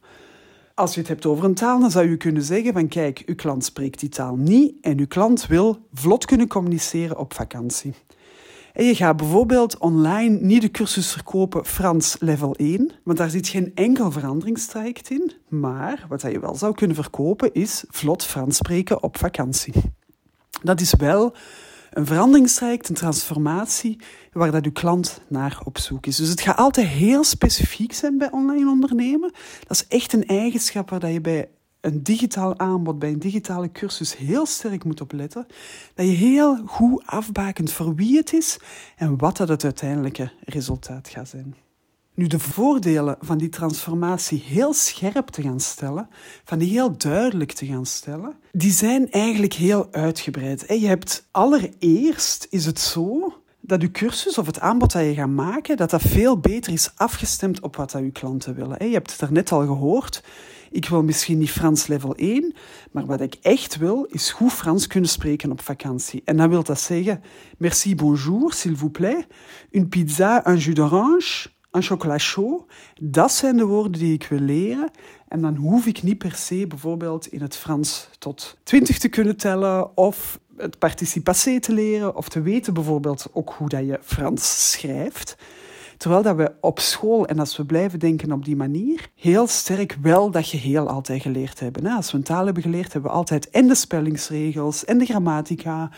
Als 0.74 0.94
je 0.94 1.00
het 1.00 1.10
hebt 1.10 1.26
over 1.26 1.46
een 1.46 1.54
taal, 1.54 1.80
dan 1.80 1.92
zou 1.92 2.10
je 2.10 2.18
kunnen 2.18 2.44
zeggen 2.44 2.74
van 2.74 2.88
kijk, 2.88 3.24
uw 3.26 3.36
klant 3.36 3.64
spreekt 3.64 4.00
die 4.00 4.10
taal 4.10 4.36
niet 4.36 4.76
en 4.82 5.00
uw 5.00 5.08
klant 5.08 5.48
wil 5.48 5.78
vlot 5.94 6.26
kunnen 6.26 6.48
communiceren 6.48 7.18
op 7.18 7.34
vakantie. 7.34 7.94
Je 8.80 8.96
gaat 8.96 9.18
bijvoorbeeld 9.18 9.78
online 9.78 10.38
niet 10.42 10.62
de 10.62 10.72
cursus 10.72 11.12
verkopen 11.12 11.66
Frans 11.66 12.16
level 12.20 12.56
1, 12.56 12.92
want 13.04 13.18
daar 13.18 13.30
zit 13.30 13.48
geen 13.48 13.72
enkel 13.76 14.12
veranderingstraject 14.12 15.10
in. 15.10 15.32
Maar 15.48 16.06
wat 16.10 16.22
je 16.22 16.40
wel 16.40 16.56
zou 16.56 16.74
kunnen 16.74 16.96
verkopen 16.96 17.54
is 17.54 17.84
vlot 17.90 18.24
Frans 18.24 18.58
spreken 18.58 19.04
op 19.04 19.18
vakantie. 19.18 19.74
Dat 20.64 20.82
is 20.82 20.94
wel 20.98 21.36
een 21.90 22.06
veranderingstraject, 22.06 22.90
een 22.90 22.96
transformatie, 22.96 24.00
waar 24.32 24.52
dat 24.52 24.66
uw 24.66 24.72
klant 24.72 25.22
naar 25.28 25.62
op 25.64 25.78
zoek 25.78 26.06
is. 26.06 26.16
Dus 26.16 26.30
het 26.30 26.42
gaat 26.42 26.58
altijd 26.58 26.88
heel 26.88 27.24
specifiek 27.24 27.94
zijn 27.94 28.18
bij 28.18 28.32
online 28.32 28.70
ondernemen. 28.70 29.32
Dat 29.68 29.78
is 29.78 29.88
echt 29.88 30.14
een 30.14 30.26
eigenschap 30.26 30.90
waar 30.90 31.00
dat 31.00 31.14
je 31.14 31.22
bij 31.22 31.50
een 31.82 32.04
digitaal 32.04 32.60
aanbod, 32.60 33.00
bij 33.00 33.12
een 33.12 33.20
digitale 33.20 33.72
cursus 33.72 34.18
heel 34.18 34.46
sterk 34.46 34.84
moet 34.84 35.02
opletten. 35.02 35.46
Dat 35.94 36.06
je 36.06 36.12
heel 36.12 36.58
goed 36.66 37.04
afbakent 37.06 37.72
voor 37.72 37.96
wie 37.96 38.18
het 38.18 38.34
is 38.34 38.60
en 38.96 39.18
wat 39.18 39.38
dat 39.38 39.48
het 39.48 39.64
uiteindelijke 39.64 40.32
resultaat 40.46 41.10
gaat 41.10 41.28
zijn. 41.28 41.56
Nu, 42.14 42.28
de 42.28 42.40
voordelen 42.40 43.18
van 43.20 43.38
die 43.38 43.50
transformatie 43.50 44.44
heel 44.46 44.74
scherp 44.74 45.28
te 45.28 45.42
gaan 45.42 45.60
stellen, 45.60 46.10
van 46.44 46.58
die 46.58 46.70
heel 46.70 46.98
duidelijk 46.98 47.52
te 47.52 47.66
gaan 47.66 47.86
stellen, 47.86 48.36
die 48.52 48.72
zijn 48.72 49.12
eigenlijk 49.12 49.54
heel 49.54 49.88
uitgebreid. 49.92 50.66
Je 50.68 50.88
hebt 50.88 51.28
allereerst 51.32 52.48
is 52.50 52.66
het 52.66 52.80
zo 52.80 53.34
dat 53.62 53.82
je 53.82 53.92
cursus 53.92 54.38
of 54.38 54.46
het 54.46 54.60
aanbod 54.60 54.92
dat 54.92 55.04
je 55.04 55.14
gaat 55.14 55.30
maken, 55.30 55.78
dat 55.78 55.90
dat 55.90 56.02
veel 56.02 56.40
beter 56.40 56.74
is 56.74 56.92
afgestemd 56.96 57.62
op 57.62 57.76
wat 57.76 57.92
dat 57.92 58.02
je 58.02 58.12
klanten 58.12 58.56
willen. 58.56 58.88
Je 58.88 58.94
hebt 58.94 59.12
het 59.12 59.20
daarnet 59.20 59.52
al 59.52 59.66
gehoord. 59.66 60.24
Ik 60.72 60.90
wil 60.90 61.04
misschien 61.04 61.38
niet 61.38 61.52
Frans 61.52 61.88
level 61.88 62.16
1, 62.16 62.54
maar 62.92 63.06
wat 63.06 63.22
ik 63.22 63.36
echt 63.42 63.78
wil, 63.78 64.04
is 64.04 64.32
goed 64.32 64.54
Frans 64.54 64.88
kunnen 64.88 65.10
spreken 65.10 65.52
op 65.52 65.62
vakantie. 65.62 66.22
En 66.26 66.38
dan 66.38 66.50
wil 66.50 66.64
dat 66.64 66.80
zeggen, 66.80 67.22
merci, 67.58 67.96
bonjour, 67.96 68.54
s'il 68.54 68.76
vous 68.76 68.92
plaît, 68.92 69.28
une 69.72 69.88
pizza, 69.88 70.48
un 70.48 70.58
jus 70.58 70.74
d'orange, 70.74 71.48
un 71.72 71.82
chocolat 71.82 72.22
chaud. 72.22 72.66
Dat 73.02 73.32
zijn 73.32 73.58
de 73.58 73.66
woorden 73.66 74.00
die 74.00 74.14
ik 74.14 74.28
wil 74.30 74.40
leren. 74.40 74.92
En 75.28 75.42
dan 75.42 75.56
hoef 75.56 75.86
ik 75.86 76.04
niet 76.04 76.18
per 76.18 76.36
se 76.36 76.68
bijvoorbeeld 76.68 77.28
in 77.28 77.42
het 77.42 77.56
Frans 77.56 78.10
tot 78.20 78.58
20 78.64 78.98
te 78.98 79.08
kunnen 79.08 79.38
tellen 79.38 79.98
of 79.98 80.40
het 80.58 80.80
participatie 80.80 81.60
te 81.60 81.74
leren 81.74 82.16
of 82.16 82.30
te 82.30 82.42
weten 82.42 82.74
bijvoorbeeld 82.74 83.28
ook 83.34 83.54
hoe 83.58 83.70
dat 83.70 83.86
je 83.86 84.00
Frans 84.04 84.72
schrijft. 84.72 85.38
Terwijl 85.98 86.22
dat 86.22 86.36
we 86.36 86.54
op 86.62 86.80
school, 86.80 87.28
en 87.28 87.40
als 87.40 87.58
we 87.58 87.66
blijven 87.66 88.00
denken 88.00 88.32
op 88.32 88.46
die 88.46 88.56
manier, 88.56 89.10
heel 89.16 89.48
sterk 89.48 89.98
wel 90.02 90.32
dat 90.32 90.48
geheel 90.48 90.90
altijd 90.90 91.22
geleerd 91.22 91.60
hebben. 91.60 91.86
Als 91.86 92.12
we 92.12 92.18
een 92.18 92.24
taal 92.24 92.46
hebben 92.46 92.64
geleerd, 92.64 92.94
hebben 92.94 93.12
we 93.12 93.18
altijd 93.18 93.50
en 93.50 93.68
de 93.68 93.76
spellingsregels 93.76 94.86
en 94.86 94.98
de 94.98 95.06
grammatica 95.06 95.90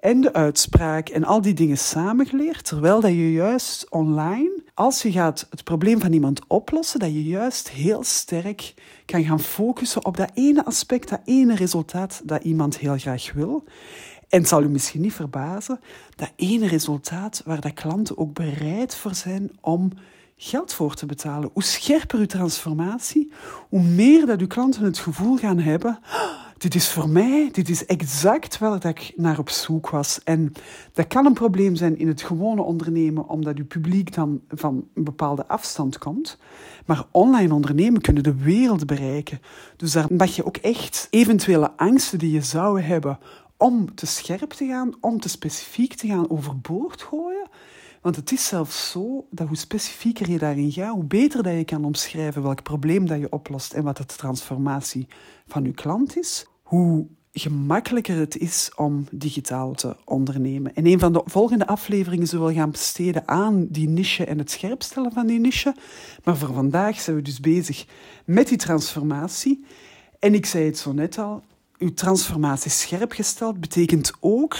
en 0.00 0.20
de 0.20 0.32
uitspraak 0.32 1.08
en 1.08 1.24
al 1.24 1.40
die 1.40 1.54
dingen 1.54 1.78
samengeleerd. 1.78 2.64
Terwijl 2.64 3.00
dat 3.00 3.10
je 3.10 3.32
juist 3.32 3.86
online, 3.90 4.62
als 4.74 5.02
je 5.02 5.12
gaat 5.12 5.46
het 5.50 5.64
probleem 5.64 6.00
van 6.00 6.12
iemand 6.12 6.40
oplossen, 6.46 7.00
dat 7.00 7.12
je 7.12 7.24
juist 7.24 7.70
heel 7.70 8.04
sterk 8.04 8.74
kan 9.04 9.24
gaan 9.24 9.40
focussen 9.40 10.04
op 10.04 10.16
dat 10.16 10.30
ene 10.34 10.64
aspect, 10.64 11.08
dat 11.08 11.20
ene 11.24 11.54
resultaat 11.54 12.20
dat 12.24 12.44
iemand 12.44 12.78
heel 12.78 12.98
graag 12.98 13.32
wil. 13.32 13.64
En 14.28 14.38
het 14.38 14.48
zal 14.48 14.62
u 14.62 14.68
misschien 14.68 15.00
niet 15.00 15.12
verbazen, 15.12 15.80
dat 16.16 16.32
ene 16.36 16.66
resultaat 16.66 17.42
waar 17.44 17.60
dat 17.60 17.72
klanten 17.72 18.18
ook 18.18 18.34
bereid 18.34 18.94
voor 18.94 19.14
zijn 19.14 19.50
om 19.60 19.92
geld 20.36 20.72
voor 20.72 20.94
te 20.94 21.06
betalen. 21.06 21.50
Hoe 21.52 21.62
scherper 21.62 22.18
uw 22.18 22.26
transformatie, 22.26 23.32
hoe 23.68 23.82
meer 23.82 24.26
dat 24.26 24.40
uw 24.40 24.46
klanten 24.46 24.84
het 24.84 24.98
gevoel 24.98 25.36
gaan 25.36 25.58
hebben 25.58 25.98
dit 26.58 26.74
is 26.74 26.88
voor 26.88 27.08
mij, 27.08 27.48
dit 27.52 27.68
is 27.68 27.86
exact 27.86 28.58
waar 28.58 28.86
ik 28.86 29.12
naar 29.16 29.38
op 29.38 29.50
zoek 29.50 29.90
was. 29.90 30.20
En 30.24 30.52
dat 30.92 31.06
kan 31.06 31.26
een 31.26 31.32
probleem 31.32 31.76
zijn 31.76 31.98
in 31.98 32.08
het 32.08 32.22
gewone 32.22 32.62
ondernemen, 32.62 33.28
omdat 33.28 33.56
uw 33.56 33.66
publiek 33.66 34.14
dan 34.14 34.40
van 34.48 34.88
een 34.94 35.04
bepaalde 35.04 35.46
afstand 35.46 35.98
komt. 35.98 36.38
Maar 36.86 37.04
online 37.10 37.54
ondernemen 37.54 38.00
kunnen 38.00 38.22
de 38.22 38.34
wereld 38.34 38.86
bereiken. 38.86 39.40
Dus 39.76 39.92
daar 39.92 40.06
mag 40.10 40.36
je 40.36 40.44
ook 40.44 40.56
echt 40.56 41.06
eventuele 41.10 41.76
angsten 41.76 42.18
die 42.18 42.32
je 42.32 42.42
zou 42.42 42.80
hebben 42.80 43.18
om 43.58 43.94
te 43.94 44.06
scherp 44.06 44.50
te 44.50 44.66
gaan, 44.66 44.94
om 45.00 45.20
te 45.20 45.28
specifiek 45.28 45.94
te 45.94 46.06
gaan 46.06 46.30
overboord 46.30 47.02
gooien. 47.02 47.48
Want 48.02 48.16
het 48.16 48.32
is 48.32 48.46
zelfs 48.46 48.90
zo 48.90 49.26
dat 49.30 49.46
hoe 49.46 49.56
specifieker 49.56 50.30
je 50.30 50.38
daarin 50.38 50.72
gaat, 50.72 50.94
hoe 50.94 51.04
beter 51.04 51.42
dat 51.42 51.54
je 51.54 51.64
kan 51.64 51.84
omschrijven 51.84 52.42
welk 52.42 52.62
probleem 52.62 53.06
dat 53.06 53.18
je 53.18 53.32
oplost 53.32 53.72
en 53.72 53.84
wat 53.84 53.96
de 53.96 54.04
transformatie 54.04 55.08
van 55.46 55.64
je 55.64 55.72
klant 55.72 56.18
is, 56.18 56.46
hoe 56.62 57.06
gemakkelijker 57.32 58.16
het 58.16 58.36
is 58.36 58.70
om 58.76 59.06
digitaal 59.10 59.74
te 59.74 59.96
ondernemen. 60.04 60.74
En 60.74 60.86
een 60.86 60.98
van 60.98 61.12
de 61.12 61.22
volgende 61.24 61.66
afleveringen 61.66 62.26
zullen 62.26 62.46
we 62.46 62.54
gaan 62.54 62.70
besteden 62.70 63.28
aan 63.28 63.66
die 63.70 63.88
niche 63.88 64.24
en 64.24 64.38
het 64.38 64.50
scherpstellen 64.50 65.12
van 65.12 65.26
die 65.26 65.40
niche. 65.40 65.74
Maar 66.24 66.36
voor 66.36 66.54
vandaag 66.54 67.00
zijn 67.00 67.16
we 67.16 67.22
dus 67.22 67.40
bezig 67.40 67.86
met 68.24 68.48
die 68.48 68.58
transformatie. 68.58 69.64
En 70.18 70.34
ik 70.34 70.46
zei 70.46 70.64
het 70.64 70.78
zo 70.78 70.92
net 70.92 71.18
al, 71.18 71.42
uw 71.78 71.94
transformatie 71.94 72.70
scherp 72.70 73.12
gesteld 73.12 73.60
betekent 73.60 74.12
ook 74.20 74.56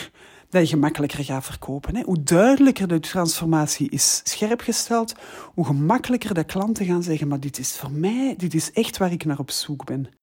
dat 0.51 0.63
je 0.63 0.69
gemakkelijker 0.75 1.25
gaat 1.25 1.45
verkopen. 1.45 1.97
Hè. 1.97 2.03
Hoe 2.03 2.23
duidelijker 2.23 2.89
de 2.89 3.01
transformatie 3.01 3.91
is 3.91 4.21
scherp 4.25 4.61
gesteld, 4.61 5.15
hoe 5.55 5.65
gemakkelijker 5.65 6.35
de 6.35 6.45
klanten 6.45 6.87
gaan 6.87 7.03
zeggen, 7.03 7.29
maar 7.29 7.41
dit 7.41 7.59
is 7.59 7.77
voor 7.77 7.91
mij, 7.91 8.35
dit 8.37 8.55
is 8.55 8.73
echt 8.73 8.97
waar 8.97 9.13
ik 9.13 9.25
naar 9.25 9.39
op 9.39 9.51
zoek 9.51 9.85
ben. 9.85 10.18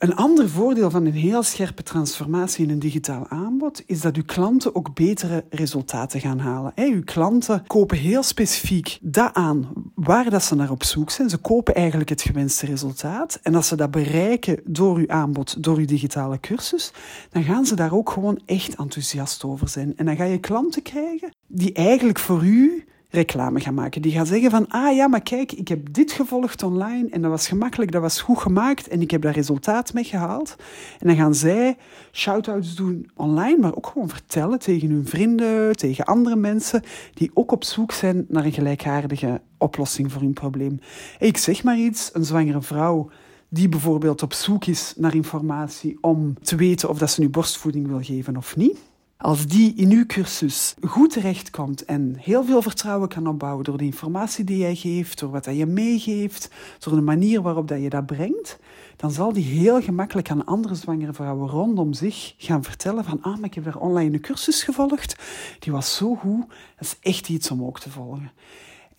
Een 0.00 0.16
ander 0.16 0.48
voordeel 0.48 0.90
van 0.90 1.06
een 1.06 1.12
heel 1.12 1.42
scherpe 1.42 1.82
transformatie 1.82 2.64
in 2.64 2.70
een 2.70 2.78
digitaal 2.78 3.26
aanbod 3.28 3.82
is 3.86 4.00
dat 4.00 4.16
uw 4.16 4.24
klanten 4.26 4.74
ook 4.74 4.94
betere 4.94 5.44
resultaten 5.50 6.20
gaan 6.20 6.38
halen. 6.38 6.72
Uw 6.76 7.04
klanten 7.04 7.66
kopen 7.66 7.96
heel 7.96 8.22
specifiek 8.22 8.98
dat 9.00 9.34
aan 9.34 9.68
waar 9.94 10.30
dat 10.30 10.42
ze 10.42 10.54
naar 10.54 10.70
op 10.70 10.84
zoek 10.84 11.10
zijn. 11.10 11.30
Ze 11.30 11.36
kopen 11.36 11.74
eigenlijk 11.74 12.08
het 12.08 12.22
gewenste 12.22 12.66
resultaat. 12.66 13.38
En 13.42 13.54
als 13.54 13.68
ze 13.68 13.76
dat 13.76 13.90
bereiken 13.90 14.60
door 14.64 14.96
uw 14.96 15.08
aanbod, 15.08 15.62
door 15.62 15.76
uw 15.76 15.86
digitale 15.86 16.40
cursus, 16.40 16.92
dan 17.30 17.42
gaan 17.42 17.66
ze 17.66 17.74
daar 17.74 17.92
ook 17.92 18.10
gewoon 18.10 18.40
echt 18.46 18.74
enthousiast 18.74 19.44
over 19.44 19.68
zijn. 19.68 19.96
En 19.96 20.06
dan 20.06 20.16
ga 20.16 20.24
je 20.24 20.38
klanten 20.38 20.82
krijgen 20.82 21.32
die 21.46 21.72
eigenlijk 21.72 22.18
voor 22.18 22.44
u 22.44 22.84
reclame 23.10 23.60
gaan 23.60 23.74
maken. 23.74 24.02
Die 24.02 24.12
gaan 24.12 24.26
zeggen 24.26 24.50
van, 24.50 24.68
ah 24.68 24.96
ja, 24.96 25.08
maar 25.08 25.22
kijk, 25.22 25.52
ik 25.52 25.68
heb 25.68 25.92
dit 25.92 26.12
gevolgd 26.12 26.62
online 26.62 27.08
en 27.10 27.22
dat 27.22 27.30
was 27.30 27.48
gemakkelijk, 27.48 27.92
dat 27.92 28.02
was 28.02 28.20
goed 28.20 28.38
gemaakt 28.38 28.88
en 28.88 29.00
ik 29.00 29.10
heb 29.10 29.22
daar 29.22 29.34
resultaat 29.34 29.92
mee 29.92 30.04
gehaald. 30.04 30.56
En 30.98 31.06
dan 31.06 31.16
gaan 31.16 31.34
zij 31.34 31.76
shout-outs 32.12 32.74
doen 32.74 33.10
online, 33.14 33.58
maar 33.58 33.76
ook 33.76 33.86
gewoon 33.86 34.08
vertellen 34.08 34.58
tegen 34.58 34.90
hun 34.90 35.06
vrienden, 35.06 35.76
tegen 35.76 36.04
andere 36.04 36.36
mensen 36.36 36.82
die 37.14 37.30
ook 37.34 37.52
op 37.52 37.64
zoek 37.64 37.92
zijn 37.92 38.24
naar 38.28 38.44
een 38.44 38.52
gelijkaardige 38.52 39.40
oplossing 39.58 40.12
voor 40.12 40.22
hun 40.22 40.32
probleem. 40.32 40.80
Ik 41.18 41.36
zeg 41.36 41.62
maar 41.62 41.78
iets, 41.78 42.10
een 42.12 42.24
zwangere 42.24 42.62
vrouw 42.62 43.10
die 43.48 43.68
bijvoorbeeld 43.68 44.22
op 44.22 44.32
zoek 44.32 44.64
is 44.64 44.94
naar 44.96 45.14
informatie 45.14 45.98
om 46.00 46.34
te 46.42 46.56
weten 46.56 46.88
of 46.88 46.98
dat 46.98 47.10
ze 47.10 47.20
nu 47.20 47.28
borstvoeding 47.28 47.86
wil 47.86 48.02
geven 48.02 48.36
of 48.36 48.56
niet 48.56 48.89
als 49.20 49.46
die 49.46 49.74
in 49.74 49.90
uw 49.90 50.06
cursus 50.06 50.74
goed 50.82 51.12
terechtkomt 51.12 51.84
en 51.84 52.16
heel 52.18 52.44
veel 52.44 52.62
vertrouwen 52.62 53.08
kan 53.08 53.26
opbouwen 53.26 53.64
door 53.64 53.78
de 53.78 53.84
informatie 53.84 54.44
die 54.44 54.58
jij 54.58 54.74
geeft, 54.74 55.18
door 55.18 55.30
wat 55.30 55.44
je 55.44 55.66
meegeeft, 55.66 56.50
door 56.78 56.94
de 56.94 57.00
manier 57.00 57.42
waarop 57.42 57.68
dat 57.68 57.82
je 57.82 57.88
dat 57.88 58.06
brengt, 58.06 58.58
dan 58.96 59.10
zal 59.10 59.32
die 59.32 59.44
heel 59.44 59.82
gemakkelijk 59.82 60.30
aan 60.30 60.44
andere 60.44 60.74
zwangere 60.74 61.12
vrouwen 61.12 61.48
rondom 61.48 61.92
zich 61.92 62.34
gaan 62.36 62.64
vertellen 62.64 63.04
van 63.04 63.22
ah, 63.22 63.36
maar 63.36 63.44
ik 63.44 63.54
heb 63.54 63.64
daar 63.64 63.78
online 63.78 64.14
een 64.14 64.20
cursus 64.20 64.62
gevolgd, 64.62 65.16
die 65.58 65.72
was 65.72 65.96
zo 65.96 66.14
goed, 66.14 66.46
dat 66.48 66.80
is 66.80 66.96
echt 67.00 67.28
iets 67.28 67.50
om 67.50 67.64
ook 67.64 67.80
te 67.80 67.90
volgen. 67.90 68.30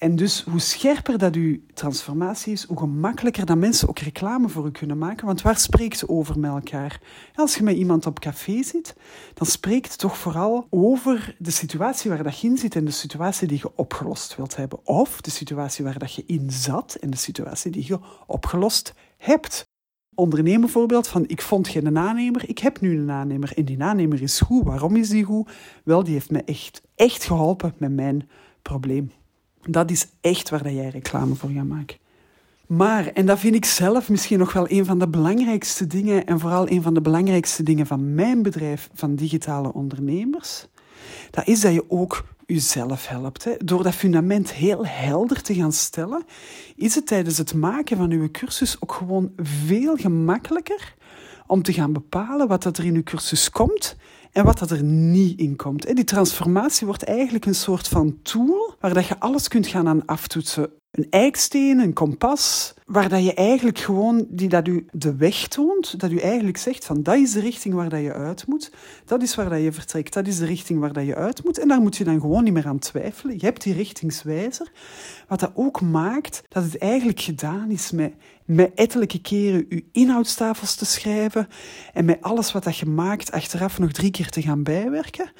En 0.02 0.16
dus 0.16 0.44
hoe 0.44 0.60
scherper 0.60 1.18
dat 1.18 1.36
uw 1.36 1.60
transformatie 1.74 2.54
is, 2.54 2.64
hoe 2.64 2.78
gemakkelijker 2.78 3.46
dat 3.46 3.58
mensen 3.58 3.90
ook 3.90 4.00
reclame 4.00 4.50
voor 4.50 4.66
u 4.66 4.72
kunnen 4.72 4.98
maken. 4.98 5.26
Want 5.26 5.42
waar 5.42 5.58
spreekt 5.58 5.98
ze 5.98 6.10
over 6.10 6.40
met 6.40 6.52
elkaar? 6.52 7.02
Als 7.36 7.56
je 7.56 7.64
met 7.64 7.76
iemand 7.76 8.06
op 8.06 8.20
café 8.20 8.64
zit, 8.64 8.96
dan 9.34 9.48
spreekt 9.48 9.98
toch 9.98 10.18
vooral 10.18 10.68
over 10.70 11.36
de 11.40 11.52
situatie 11.52 12.10
waar 12.10 12.24
dat 12.24 12.40
je 12.40 12.48
in 12.48 12.58
zit 12.58 12.76
en 12.76 12.86
de 12.86 12.92
situatie 12.92 13.48
die 13.48 13.58
je 13.58 13.76
opgelost 13.76 14.36
wilt 14.36 14.56
hebben. 14.56 14.88
Of 14.88 15.22
de 15.22 15.32
situatie 15.32 15.84
waar 15.84 16.00
dat 16.00 16.14
je 16.14 16.24
in 16.26 16.52
zat 16.52 16.96
en 16.96 17.10
de 17.10 17.18
situatie 17.18 17.72
die 17.72 17.86
je 17.88 18.00
opgelost 18.28 18.94
hebt. 19.18 19.64
Ondernemer 20.16 20.70
voorbeeld 20.70 21.08
van 21.08 21.24
ik 21.28 21.42
vond 21.42 21.68
geen 21.68 21.98
aannemer, 21.98 22.50
ik 22.50 22.60
heb 22.60 22.82
nu 22.82 22.98
een 22.98 23.12
aannemer 23.12 23.58
en 23.58 23.66
die 23.66 23.84
aannemer 23.84 24.22
is 24.22 24.40
goed. 24.40 24.64
Waarom 24.64 24.96
is 24.96 25.10
die 25.10 25.24
goed? 25.24 25.52
Wel, 25.84 26.04
die 26.04 26.14
heeft 26.14 26.32
me 26.32 26.44
echt, 26.44 26.82
echt 26.96 27.24
geholpen 27.24 27.74
met 27.78 27.92
mijn 27.92 28.30
probleem. 28.62 29.12
Dat 29.68 29.92
is 29.92 30.08
echt 30.22 30.50
waar 30.50 30.72
jij 30.72 30.90
reclame 30.90 31.36
voor 31.36 31.50
gaat 31.50 31.68
maken. 31.68 31.98
Maar, 32.68 33.08
en 33.08 33.26
dat 33.26 33.40
vind 33.40 33.56
ik 33.56 33.66
zelf 33.66 34.10
misschien 34.10 34.40
nog 34.40 34.54
wel 34.54 34.72
een 34.72 34.86
van 34.86 35.00
de 35.00 35.08
belangrijkste 35.08 35.88
dingen, 35.88 36.26
en 36.26 36.40
vooral 36.40 36.70
een 36.70 36.82
van 36.82 36.94
de 36.94 37.02
belangrijkste 37.02 37.64
dingen 37.64 37.88
van 37.88 38.16
mijn 38.16 38.42
bedrijf, 38.42 38.90
van 38.94 39.16
digitale 39.16 39.74
ondernemers, 39.74 40.66
dat 41.32 41.48
is 41.48 41.62
dat 41.62 41.74
je 41.74 41.86
ook 41.88 42.26
jezelf 42.46 43.08
helpt. 43.08 43.44
Hè. 43.44 43.52
Door 43.58 43.84
dat 43.84 43.96
fundament 43.96 44.54
heel 44.54 44.86
helder 44.86 45.42
te 45.42 45.54
gaan 45.54 45.72
stellen, 45.72 46.24
is 46.76 46.96
het 46.96 47.08
tijdens 47.08 47.38
het 47.38 47.54
maken 47.54 47.98
van 47.98 48.12
uw 48.12 48.32
cursus 48.32 48.78
ook 48.80 48.94
gewoon 48.94 49.32
veel 49.38 49.96
gemakkelijker 49.96 50.96
om 51.48 51.62
te 51.64 51.74
gaan 51.74 51.94
bepalen 51.94 52.48
wat 52.48 52.78
er 52.78 52.86
in 52.86 52.96
uw 52.96 53.04
cursus 53.04 53.50
komt 53.50 53.96
en 54.32 54.46
wat 54.46 54.60
dat 54.60 54.72
er 54.72 54.84
niet 54.84 55.40
in 55.40 55.56
komt. 55.56 55.96
Die 55.96 56.04
transformatie 56.04 56.88
wordt 56.88 57.04
eigenlijk 57.04 57.46
een 57.46 57.56
soort 57.56 57.88
van 57.88 58.20
tool 58.22 58.76
waar 58.80 58.94
dat 58.94 59.08
je 59.08 59.20
alles 59.20 59.48
kunt 59.48 59.68
gaan 59.68 59.88
aan 59.88 60.06
aftoetsen. 60.06 60.72
Een 60.92 61.08
eiksteen, 61.10 61.80
een 61.80 61.94
kompas, 61.94 62.74
waar 62.86 63.10
dat 63.10 63.24
je 63.24 63.34
eigenlijk 63.34 63.80
gewoon, 63.80 64.26
die 64.30 64.50
dat 64.50 64.68
u 64.68 64.86
de 64.92 65.16
weg 65.16 65.48
toont, 65.48 66.00
dat 66.00 66.12
u 66.12 66.18
eigenlijk 66.18 66.58
zegt 66.58 66.86
van 66.86 67.04
dat 67.04 67.16
is 67.16 67.32
de 67.32 67.40
richting 67.40 67.74
waar 67.74 67.90
dat 67.90 68.02
je 68.02 68.14
uit 68.14 68.48
moet, 68.48 68.72
dat 69.06 69.22
is 69.22 69.36
waar 69.36 69.50
dat 69.50 69.62
je 69.62 69.72
vertrekt, 69.72 70.14
dat 70.14 70.28
is 70.28 70.38
de 70.38 70.46
richting 70.46 70.80
waar 70.80 70.94
dat 70.94 71.06
je 71.06 71.16
uit 71.16 71.44
moet 71.44 71.58
en 71.58 71.68
daar 71.68 71.82
moet 71.82 71.98
je 71.98 72.04
dan 72.04 72.20
gewoon 72.20 72.44
niet 72.44 72.54
meer 72.54 72.68
aan 72.68 72.80
twijfelen. 72.80 73.36
Je 73.40 73.46
hebt 73.46 73.64
die 73.64 73.74
richtingswijzer, 73.74 74.72
wat 75.28 75.40
dat 75.40 75.52
ook 75.54 75.82
maakt 75.82 76.44
dat 76.48 76.64
het 76.64 76.78
eigenlijk 76.78 77.20
gedaan 77.20 77.70
is 77.70 77.92
met, 77.92 78.14
met 78.46 78.72
ettelijke 78.76 79.22
keren 79.22 79.66
uw 79.70 79.82
inhoudstafels 79.92 80.76
te 80.76 80.86
schrijven 80.86 81.48
en 81.94 82.06
met 82.06 82.22
alles 82.22 82.52
wat 82.52 82.64
dat 82.64 82.78
je 82.78 82.86
maakt 82.86 83.32
achteraf 83.32 83.80
nog 83.80 83.92
drie 83.92 84.12
keer 84.12 84.30
te 84.30 84.42
gaan 84.42 84.64
bijwerken. 84.64 85.32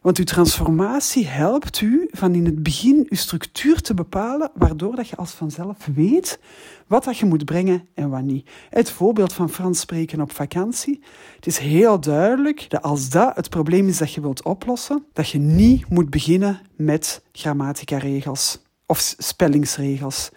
Want 0.00 0.18
uw 0.18 0.24
transformatie 0.24 1.26
helpt 1.26 1.80
u 1.80 2.08
van 2.10 2.34
in 2.34 2.44
het 2.44 2.62
begin 2.62 3.06
uw 3.08 3.16
structuur 3.16 3.80
te 3.80 3.94
bepalen, 3.94 4.50
waardoor 4.54 4.96
dat 4.96 5.08
je 5.08 5.16
als 5.16 5.30
vanzelf 5.30 5.76
weet 5.94 6.40
wat 6.86 7.04
dat 7.04 7.18
je 7.18 7.26
moet 7.26 7.44
brengen 7.44 7.88
en 7.94 8.10
wat 8.10 8.22
niet. 8.22 8.50
Het 8.70 8.90
voorbeeld 8.90 9.32
van 9.32 9.50
Frans 9.50 9.80
spreken 9.80 10.20
op 10.20 10.32
vakantie. 10.32 11.00
Het 11.36 11.46
is 11.46 11.58
heel 11.58 12.00
duidelijk 12.00 12.70
dat 12.70 12.82
als 12.82 13.08
dat 13.08 13.36
het 13.36 13.50
probleem 13.50 13.88
is 13.88 13.98
dat 13.98 14.12
je 14.12 14.20
wilt 14.20 14.42
oplossen, 14.42 15.04
dat 15.12 15.28
je 15.28 15.38
niet 15.38 15.88
moet 15.88 16.10
beginnen 16.10 16.60
met 16.76 17.22
grammatica-regels 17.32 18.62
of 18.86 19.14
spellingsregels. 19.18 20.30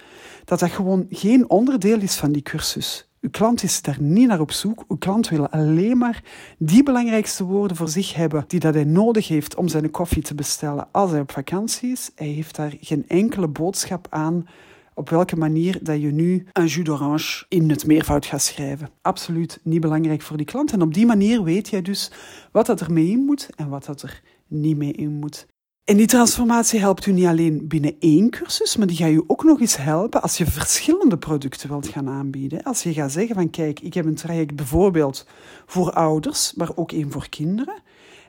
Dat 0.46 0.60
dat 0.60 0.72
gewoon 0.72 1.06
geen 1.10 1.50
onderdeel 1.50 2.00
is 2.00 2.16
van 2.16 2.32
die 2.32 2.42
cursus. 2.42 3.08
Uw 3.24 3.30
klant 3.30 3.64
is 3.64 3.82
daar 3.82 4.02
niet 4.02 4.28
naar 4.28 4.40
op 4.40 4.52
zoek. 4.52 4.84
Uw 4.88 4.98
klant 4.98 5.30
wil 5.30 5.50
alleen 5.50 5.98
maar 5.98 6.24
die 6.58 6.84
belangrijkste 6.84 7.44
woorden 7.44 7.78
voor 7.78 7.90
zich 7.90 8.14
hebben 8.14 8.44
die 8.48 8.60
dat 8.60 8.74
hij 8.74 8.84
nodig 8.84 9.28
heeft 9.28 9.56
om 9.56 9.68
zijn 9.68 9.92
koffie 9.92 10.22
te 10.22 10.36
bestellen 10.36 10.88
als 10.92 11.12
hij 11.12 11.20
op 11.20 11.32
vakantie 11.32 11.92
is. 11.92 12.12
Hij 12.16 12.28
heeft 12.28 12.56
daar 12.56 12.74
geen 12.82 13.06
enkele 13.08 13.48
boodschap 13.48 14.08
aan 14.10 14.48
op 14.94 15.10
welke 15.10 15.36
manier 15.36 15.80
dat 15.82 16.02
je 16.02 16.12
nu 16.12 16.46
een 16.52 16.66
jus 16.66 16.84
d'orange 16.84 17.46
in 17.50 17.70
het 17.70 17.86
meervoud 17.86 18.26
gaat 18.26 18.42
schrijven. 18.42 18.90
Absoluut 19.02 19.60
niet 19.64 19.82
belangrijk 19.82 20.22
voor 20.22 20.38
die 20.38 20.46
klant. 20.46 20.72
En 20.72 20.82
op 20.82 20.94
die 20.94 21.06
manier 21.06 21.44
weet 21.44 21.70
jij 21.70 21.82
dus 21.82 22.12
wat 22.52 22.66
dat 22.66 22.82
er 22.82 22.92
mee 22.92 23.10
in 23.10 23.26
moet 23.26 23.50
en 23.56 23.70
wat 23.70 23.86
dat 23.86 24.02
er 24.02 24.22
niet 24.48 24.78
mee 24.78 24.92
in 24.92 25.12
moet. 25.12 25.48
En 25.84 25.98
die 25.98 26.08
transformatie 26.08 26.80
helpt 26.80 27.06
u 27.06 27.12
niet 27.12 27.26
alleen 27.26 27.68
binnen 27.68 27.96
één 28.00 28.30
cursus, 28.30 28.78
maar 28.78 28.88
die 28.88 28.96
gaat 28.96 29.12
u 29.12 29.24
ook 29.28 29.44
nog 29.44 29.60
eens 29.60 29.78
helpen 29.78 30.22
als 30.22 30.38
je 30.38 30.46
verschillende 30.46 31.18
producten 31.18 31.70
wilt 31.70 31.88
gaan 31.88 32.10
aanbieden. 32.10 32.64
Als 32.64 32.84
je 32.84 32.94
gaat 32.94 33.12
zeggen 33.12 33.36
van 33.36 33.50
kijk, 33.50 33.80
ik 33.80 33.94
heb 33.94 34.06
een 34.06 34.16
traject 34.16 34.56
bijvoorbeeld 34.56 35.28
voor 35.66 35.92
ouders, 35.92 36.54
maar 36.54 36.70
ook 36.76 36.92
één 36.92 37.12
voor 37.12 37.30
kinderen. 37.30 37.82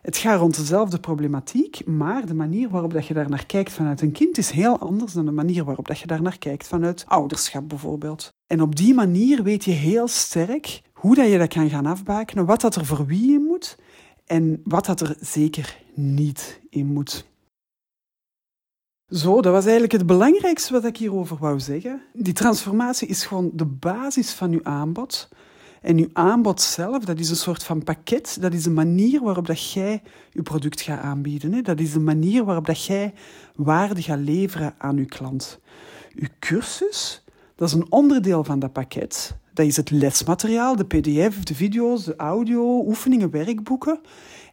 Het 0.03 0.17
gaat 0.17 0.39
rond 0.39 0.57
dezelfde 0.57 1.01
problematiek, 1.01 1.87
maar 1.87 2.27
de 2.27 2.35
manier 2.35 2.69
waarop 2.69 2.93
dat 2.93 3.07
je 3.07 3.15
daar 3.15 3.29
naar 3.29 3.47
kijkt 3.47 3.73
vanuit 3.73 4.01
een 4.01 4.13
kind 4.13 4.39
is 4.39 4.51
heel 4.51 4.79
anders 4.79 5.13
dan 5.13 5.25
de 5.25 5.31
manier 5.31 5.65
waarop 5.65 5.89
dat 5.89 5.99
je 5.99 6.07
daar 6.07 6.23
naar 6.23 6.39
kijkt 6.39 6.67
vanuit 6.67 7.05
ouderschap 7.07 7.69
bijvoorbeeld. 7.69 8.33
En 8.47 8.63
op 8.63 8.77
die 8.77 8.95
manier 8.95 9.43
weet 9.43 9.65
je 9.65 9.71
heel 9.71 10.09
sterk 10.09 10.83
hoe 10.93 11.15
dat 11.15 11.31
je 11.31 11.39
dat 11.39 11.49
kan 11.49 11.71
gaan 11.71 11.87
afbakenen, 11.87 12.47
wat 12.47 12.61
dat 12.61 12.75
er 12.75 12.87
voor 12.87 13.07
wie 13.07 13.33
in 13.33 13.43
moet 13.43 13.79
en 14.27 14.61
wat 14.65 14.87
dat 14.87 15.01
er 15.01 15.17
zeker 15.21 15.79
niet 15.95 16.61
in 16.71 16.87
moet. 16.87 17.33
Zo, 19.15 19.41
dat 19.41 19.53
was 19.53 19.63
eigenlijk 19.63 19.93
het 19.93 20.07
belangrijkste 20.07 20.73
wat 20.73 20.85
ik 20.85 20.97
hierover 20.97 21.37
wou 21.37 21.61
zeggen. 21.61 22.03
Die 22.13 22.33
transformatie 22.33 23.09
is 23.09 23.27
gewoon 23.27 23.51
de 23.53 23.65
basis 23.65 24.33
van 24.33 24.53
uw 24.53 24.61
aanbod. 24.63 25.29
En 25.83 25.99
uw 25.99 26.09
aanbod 26.13 26.61
zelf, 26.61 27.05
dat 27.05 27.19
is 27.19 27.31
een 27.31 27.37
soort 27.37 27.65
van 27.65 27.83
pakket. 27.83 28.37
Dat 28.41 28.53
is 28.53 28.63
de 28.63 28.71
manier 28.71 29.21
waarop 29.23 29.47
dat 29.47 29.73
jij 29.73 30.03
je 30.31 30.43
product 30.43 30.81
gaat 30.81 31.01
aanbieden. 31.01 31.65
Dat 31.65 31.81
is 31.81 31.93
de 31.93 32.01
manier 32.01 32.45
waarop 32.45 32.67
dat 32.67 32.85
jij 32.85 33.15
waarde 33.55 34.03
gaat 34.03 34.19
leveren 34.19 34.75
aan 34.79 34.97
uw 34.97 35.07
klant. 35.07 35.61
Uw 36.15 36.29
cursus, 36.39 37.25
dat 37.57 37.69
is 37.69 37.75
een 37.75 37.93
onderdeel 37.93 38.45
van 38.45 38.59
dat 38.59 38.73
pakket. 38.73 39.37
Dat 39.53 39.67
is 39.67 39.77
het 39.77 39.91
lesmateriaal, 39.91 40.77
de 40.77 40.85
pdf, 40.85 41.43
de 41.43 41.55
video's, 41.55 42.05
de 42.05 42.17
audio, 42.17 42.85
oefeningen, 42.87 43.31
werkboeken. 43.31 44.01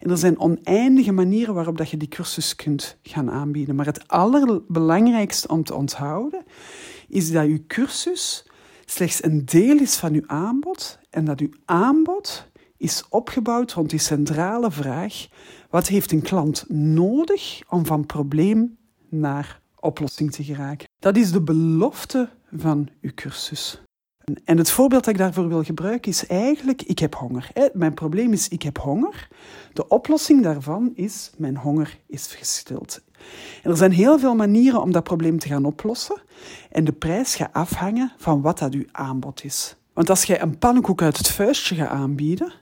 En 0.02 0.10
er 0.10 0.18
zijn 0.18 0.40
oneindige 0.40 1.12
manieren 1.12 1.54
waarop 1.54 1.78
dat 1.78 1.90
je 1.90 1.98
die 1.98 2.08
cursus 2.08 2.56
kunt 2.56 2.98
gaan 3.04 3.32
aanbieden. 3.32 3.76
Maar 3.76 3.86
het 3.86 4.08
allerbelangrijkste 4.08 5.48
om 5.48 5.64
te 5.64 5.76
onthouden 5.76 6.44
is 7.08 7.32
dat 7.32 7.46
je 7.46 7.66
cursus 7.66 8.46
slechts 8.86 9.24
een 9.24 9.46
deel 9.46 9.78
is 9.78 9.96
van 9.96 10.14
uw 10.14 10.28
aanbod 10.28 11.00
en 11.10 11.26
dat 11.26 11.40
uw 11.40 11.50
aanbod 11.66 12.50
is 12.78 13.06
opgebouwd 13.10 13.72
rond 13.72 13.90
die 13.90 14.00
centrale 14.00 14.72
vraag: 14.72 15.28
wat 15.70 15.88
heeft 15.88 16.12
een 16.12 16.22
klant 16.22 16.66
nodig 16.70 17.62
om 17.70 17.86
van 17.86 18.06
probleem 18.06 18.78
naar 19.10 19.62
oplossing 19.80 20.32
te 20.32 20.44
geraken? 20.44 20.88
Dat 21.00 21.18
is 21.18 21.32
de 21.32 21.42
belofte 21.42 22.30
van 22.52 22.90
uw 23.02 23.12
cursus. 23.16 23.82
En 24.44 24.58
het 24.58 24.72
voorbeeld 24.72 25.04
dat 25.04 25.13
ik 25.13 25.20
daarvoor 25.20 25.48
wil 25.48 25.63
gebruiken 25.63 26.12
is 26.12 26.28
eigenlijk, 26.28 26.82
ik 26.82 27.00
heb 27.00 27.15
honger. 27.15 27.52
Mijn 27.74 27.94
probleem 27.94 28.34
is, 28.34 28.48
ik 28.48 28.62
heb 28.62 28.78
honger. 28.78 29.28
De 29.74 29.88
oplossing 29.88 30.44
daarvan 30.44 30.91
is, 30.96 31.32
mijn 31.38 31.58
honger 31.58 31.98
is 32.08 32.28
gestild. 32.28 33.02
En 33.63 33.72
er 33.72 33.78
zijn 33.78 33.91
heel 33.91 34.20
veel 34.20 34.36
manieren 34.36 34.82
om 34.82 34.91
dat 34.91 35.04
probleem 35.04 35.39
te 35.39 35.48
gaan 35.48 35.65
oplossen. 35.65 36.22
En 36.72 36.84
de 36.84 36.91
prijs 36.91 37.36
gaat 37.36 37.54
afhangen 37.54 38.13
van 38.17 38.41
wat 38.41 38.60
dat 38.60 38.74
uw 38.74 38.86
aanbod 38.91 39.44
is. 39.44 39.76
Want 39.94 40.10
als 40.10 40.24
jij 40.24 40.41
een 40.41 40.58
pannenkoek 40.58 41.02
uit 41.02 41.17
het 41.17 41.30
vuistje 41.30 41.76
gaat 41.76 41.89
aanbieden, 41.89 42.54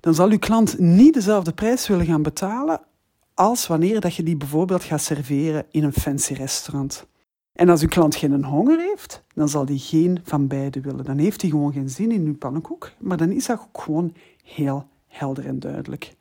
dan 0.00 0.14
zal 0.14 0.30
uw 0.30 0.38
klant 0.38 0.78
niet 0.78 1.14
dezelfde 1.14 1.52
prijs 1.52 1.88
willen 1.88 2.06
gaan 2.06 2.22
betalen 2.22 2.80
als 3.34 3.66
wanneer 3.66 4.00
dat 4.00 4.14
je 4.14 4.22
die 4.22 4.36
bijvoorbeeld 4.36 4.84
gaat 4.84 5.02
serveren 5.02 5.66
in 5.70 5.84
een 5.84 5.92
fancy 5.92 6.32
restaurant. 6.32 7.06
En 7.56 7.68
als 7.68 7.82
uw 7.82 7.88
klant 7.88 8.16
geen 8.16 8.44
honger 8.44 8.78
heeft, 8.78 9.22
dan 9.34 9.48
zal 9.48 9.64
die 9.64 9.78
geen 9.78 10.20
van 10.22 10.46
beide 10.46 10.80
willen. 10.80 11.04
Dan 11.04 11.18
heeft 11.18 11.40
hij 11.40 11.50
gewoon 11.50 11.72
geen 11.72 11.88
zin 11.88 12.12
in 12.12 12.26
uw 12.26 12.36
pannenkoek, 12.36 12.92
maar 12.98 13.16
dan 13.16 13.30
is 13.30 13.46
dat 13.46 13.60
ook 13.60 13.82
gewoon 13.82 14.14
heel 14.42 14.86
helder 15.06 15.46
en 15.46 15.58
duidelijk. 15.58 16.14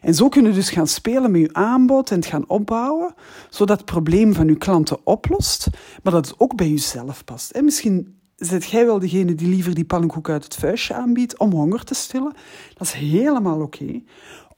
En 0.00 0.14
zo 0.14 0.28
kunnen 0.28 0.50
we 0.50 0.56
dus 0.56 0.70
gaan 0.70 0.86
spelen 0.86 1.30
met 1.30 1.40
uw 1.40 1.52
aanbod 1.52 2.10
en 2.10 2.16
het 2.16 2.26
gaan 2.26 2.48
opbouwen, 2.48 3.14
zodat 3.50 3.76
het 3.76 3.86
probleem 3.86 4.34
van 4.34 4.48
uw 4.48 4.56
klanten 4.56 5.06
oplost, 5.06 5.68
maar 6.02 6.12
dat 6.12 6.26
het 6.26 6.40
ook 6.40 6.56
bij 6.56 6.68
uzelf 6.68 7.24
past. 7.24 7.50
En 7.50 7.64
misschien 7.64 8.18
zit 8.36 8.64
jij 8.64 8.86
wel 8.86 8.98
degene 8.98 9.34
die 9.34 9.48
liever 9.48 9.74
die 9.74 9.84
pannenkoek 9.84 10.28
uit 10.28 10.44
het 10.44 10.54
vuistje 10.54 10.94
aanbiedt 10.94 11.38
om 11.38 11.52
honger 11.52 11.84
te 11.84 11.94
stillen. 11.94 12.32
Dat 12.74 12.86
is 12.86 12.92
helemaal 12.92 13.60
oké. 13.60 14.02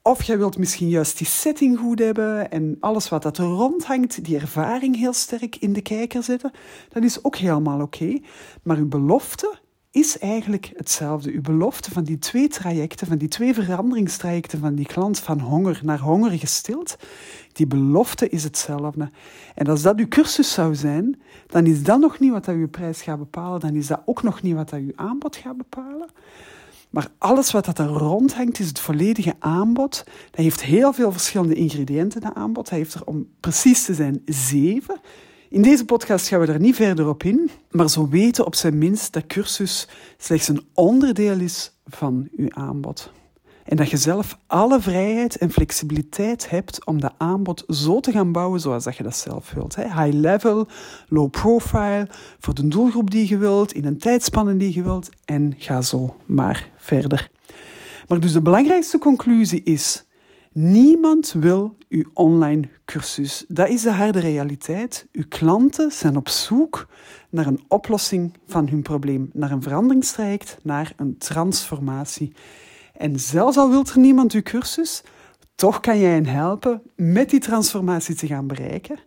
Of 0.07 0.23
jij 0.23 0.39
wilt 0.39 0.59
misschien 0.59 0.89
juist 0.89 1.19
die 1.19 1.27
setting 1.27 1.79
goed 1.79 1.99
hebben 1.99 2.51
en 2.51 2.77
alles 2.81 3.09
wat 3.09 3.23
dat 3.23 3.39
er 3.39 3.45
rondhangt, 3.45 4.25
die 4.25 4.39
ervaring 4.39 4.97
heel 4.97 5.13
sterk 5.13 5.57
in 5.57 5.73
de 5.73 5.81
kijker 5.81 6.23
zetten. 6.23 6.51
Dat 6.89 7.03
is 7.03 7.25
ook 7.25 7.37
helemaal 7.37 7.81
oké. 7.81 8.19
Maar 8.63 8.77
uw 8.77 8.89
belofte 8.89 9.59
is 9.91 10.19
eigenlijk 10.19 10.73
hetzelfde. 10.77 11.33
Uw 11.33 11.41
belofte 11.41 11.91
van 11.91 12.05
die 12.05 12.19
twee 12.19 12.49
trajecten, 12.49 13.07
van 13.07 13.19
die 13.19 13.29
twee 13.29 13.55
veranderingstrajecten 13.55 14.59
van 14.59 14.75
die 14.75 14.87
klant 14.87 15.19
van 15.19 15.41
honger 15.41 15.81
naar 15.83 16.01
honger 16.01 16.39
gestild, 16.39 16.97
die 17.53 17.67
belofte 17.67 18.29
is 18.29 18.45
hetzelfde. 18.45 19.11
En 19.55 19.67
als 19.67 19.83
dat 19.83 19.99
uw 19.99 20.09
cursus 20.09 20.53
zou 20.53 20.75
zijn, 20.75 21.21
dan 21.47 21.67
is 21.67 21.83
dat 21.83 22.01
nog 22.01 22.19
niet 22.19 22.33
wat 22.33 22.45
dat 22.45 22.55
uw 22.55 22.69
prijs 22.69 23.03
gaat 23.03 23.19
bepalen, 23.19 23.61
dan 23.61 23.75
is 23.75 23.87
dat 23.87 24.03
ook 24.05 24.23
nog 24.23 24.43
niet 24.43 24.55
wat 24.55 24.71
dat 24.71 24.81
uw 24.81 24.93
aanbod 24.97 25.37
gaat 25.37 25.57
bepalen. 25.57 26.09
Maar 26.97 27.09
alles 27.19 27.51
wat 27.51 27.65
dat 27.65 27.79
er 27.79 27.87
rondhangt 27.87 28.59
is 28.59 28.69
het 28.69 28.79
volledige 28.79 29.35
aanbod. 29.39 30.05
Dat 30.31 30.41
heeft 30.41 30.63
heel 30.63 30.93
veel 30.93 31.13
verschillende 31.13 31.55
ingrediënten, 31.55 32.21
dat 32.21 32.35
aanbod. 32.35 32.71
Hij 32.71 32.79
heeft 32.79 32.95
er, 32.95 33.05
om 33.05 33.29
precies 33.41 33.85
te 33.85 33.95
zijn, 33.95 34.23
zeven. 34.25 35.01
In 35.49 35.63
deze 35.63 35.85
podcast 35.85 36.29
gaan 36.29 36.41
we 36.41 36.47
er 36.47 36.61
niet 36.61 36.75
verder 36.75 37.09
op 37.09 37.23
in, 37.23 37.51
maar 37.71 37.91
zo 37.91 38.09
weten 38.09 38.47
op 38.47 38.55
zijn 38.55 38.79
minst 38.79 39.13
dat 39.13 39.27
cursus 39.27 39.89
slechts 40.19 40.49
een 40.49 40.67
onderdeel 40.75 41.41
is 41.41 41.73
van 41.87 42.29
uw 42.37 42.53
aanbod. 42.53 43.11
En 43.67 43.77
dat 43.77 43.91
je 43.91 43.97
zelf 43.97 44.39
alle 44.47 44.81
vrijheid 44.81 45.37
en 45.37 45.51
flexibiliteit 45.51 46.51
hebt 46.51 46.87
om 46.87 47.01
dat 47.01 47.15
aanbod 47.19 47.65
zo 47.69 48.01
te 48.01 48.13
gaan 48.13 48.33
bouwen 48.33 48.61
zoals 48.61 48.85
dat 48.85 48.97
je 48.97 49.03
dat 49.03 49.17
zelf 49.17 49.53
wilt. 49.53 49.77
High 49.77 50.13
level, 50.13 50.69
low 51.09 51.31
profile, 51.31 52.09
voor 52.39 52.55
de 52.55 52.69
doelgroep 52.69 53.11
die 53.11 53.29
je 53.29 53.39
wilt, 53.39 53.73
in 53.73 53.85
een 53.85 53.99
tijdspanne 53.99 54.57
die 54.57 54.75
je 54.75 54.83
wilt 54.83 55.09
en 55.25 55.55
ga 55.59 55.83
zo 55.83 56.17
maar 56.27 56.71
verder. 56.77 57.31
Maar 58.09 58.21
dus 58.21 58.33
de 58.33 58.43
belangrijkste 58.43 58.99
conclusie 58.99 59.63
is, 59.63 60.05
niemand 60.53 61.33
wil 61.33 61.77
uw 61.89 62.05
online 62.13 62.69
cursus. 62.85 63.45
Dat 63.49 63.69
is 63.69 63.83
de 63.83 63.91
harde 63.91 64.19
realiteit. 64.19 65.07
Uw 65.13 65.25
klanten 65.29 65.91
zijn 65.91 66.17
op 66.17 66.29
zoek 66.29 66.87
naar 67.31 67.47
een 67.47 67.65
oplossing 67.69 68.33
van 68.47 68.69
hun 68.69 68.83
probleem, 68.83 69.31
naar 69.33 69.51
een 69.51 69.63
veranderingstraject, 69.63 70.59
naar 70.63 70.93
een 70.97 71.19
transformatie. 71.19 72.33
En 72.99 73.21
zelfs 73.21 73.57
al 73.57 73.71
wilt 73.71 73.91
er 73.91 73.99
niemand 73.99 74.33
uw 74.33 74.43
cursus, 74.43 75.03
toch 75.55 75.81
kan 75.81 75.99
jij 75.99 76.11
hen 76.11 76.27
helpen 76.27 76.83
met 76.97 77.31
die 77.31 77.41
transformatie 77.41 78.15
te 78.15 78.27
gaan 78.27 78.47
bereiken. 78.47 78.99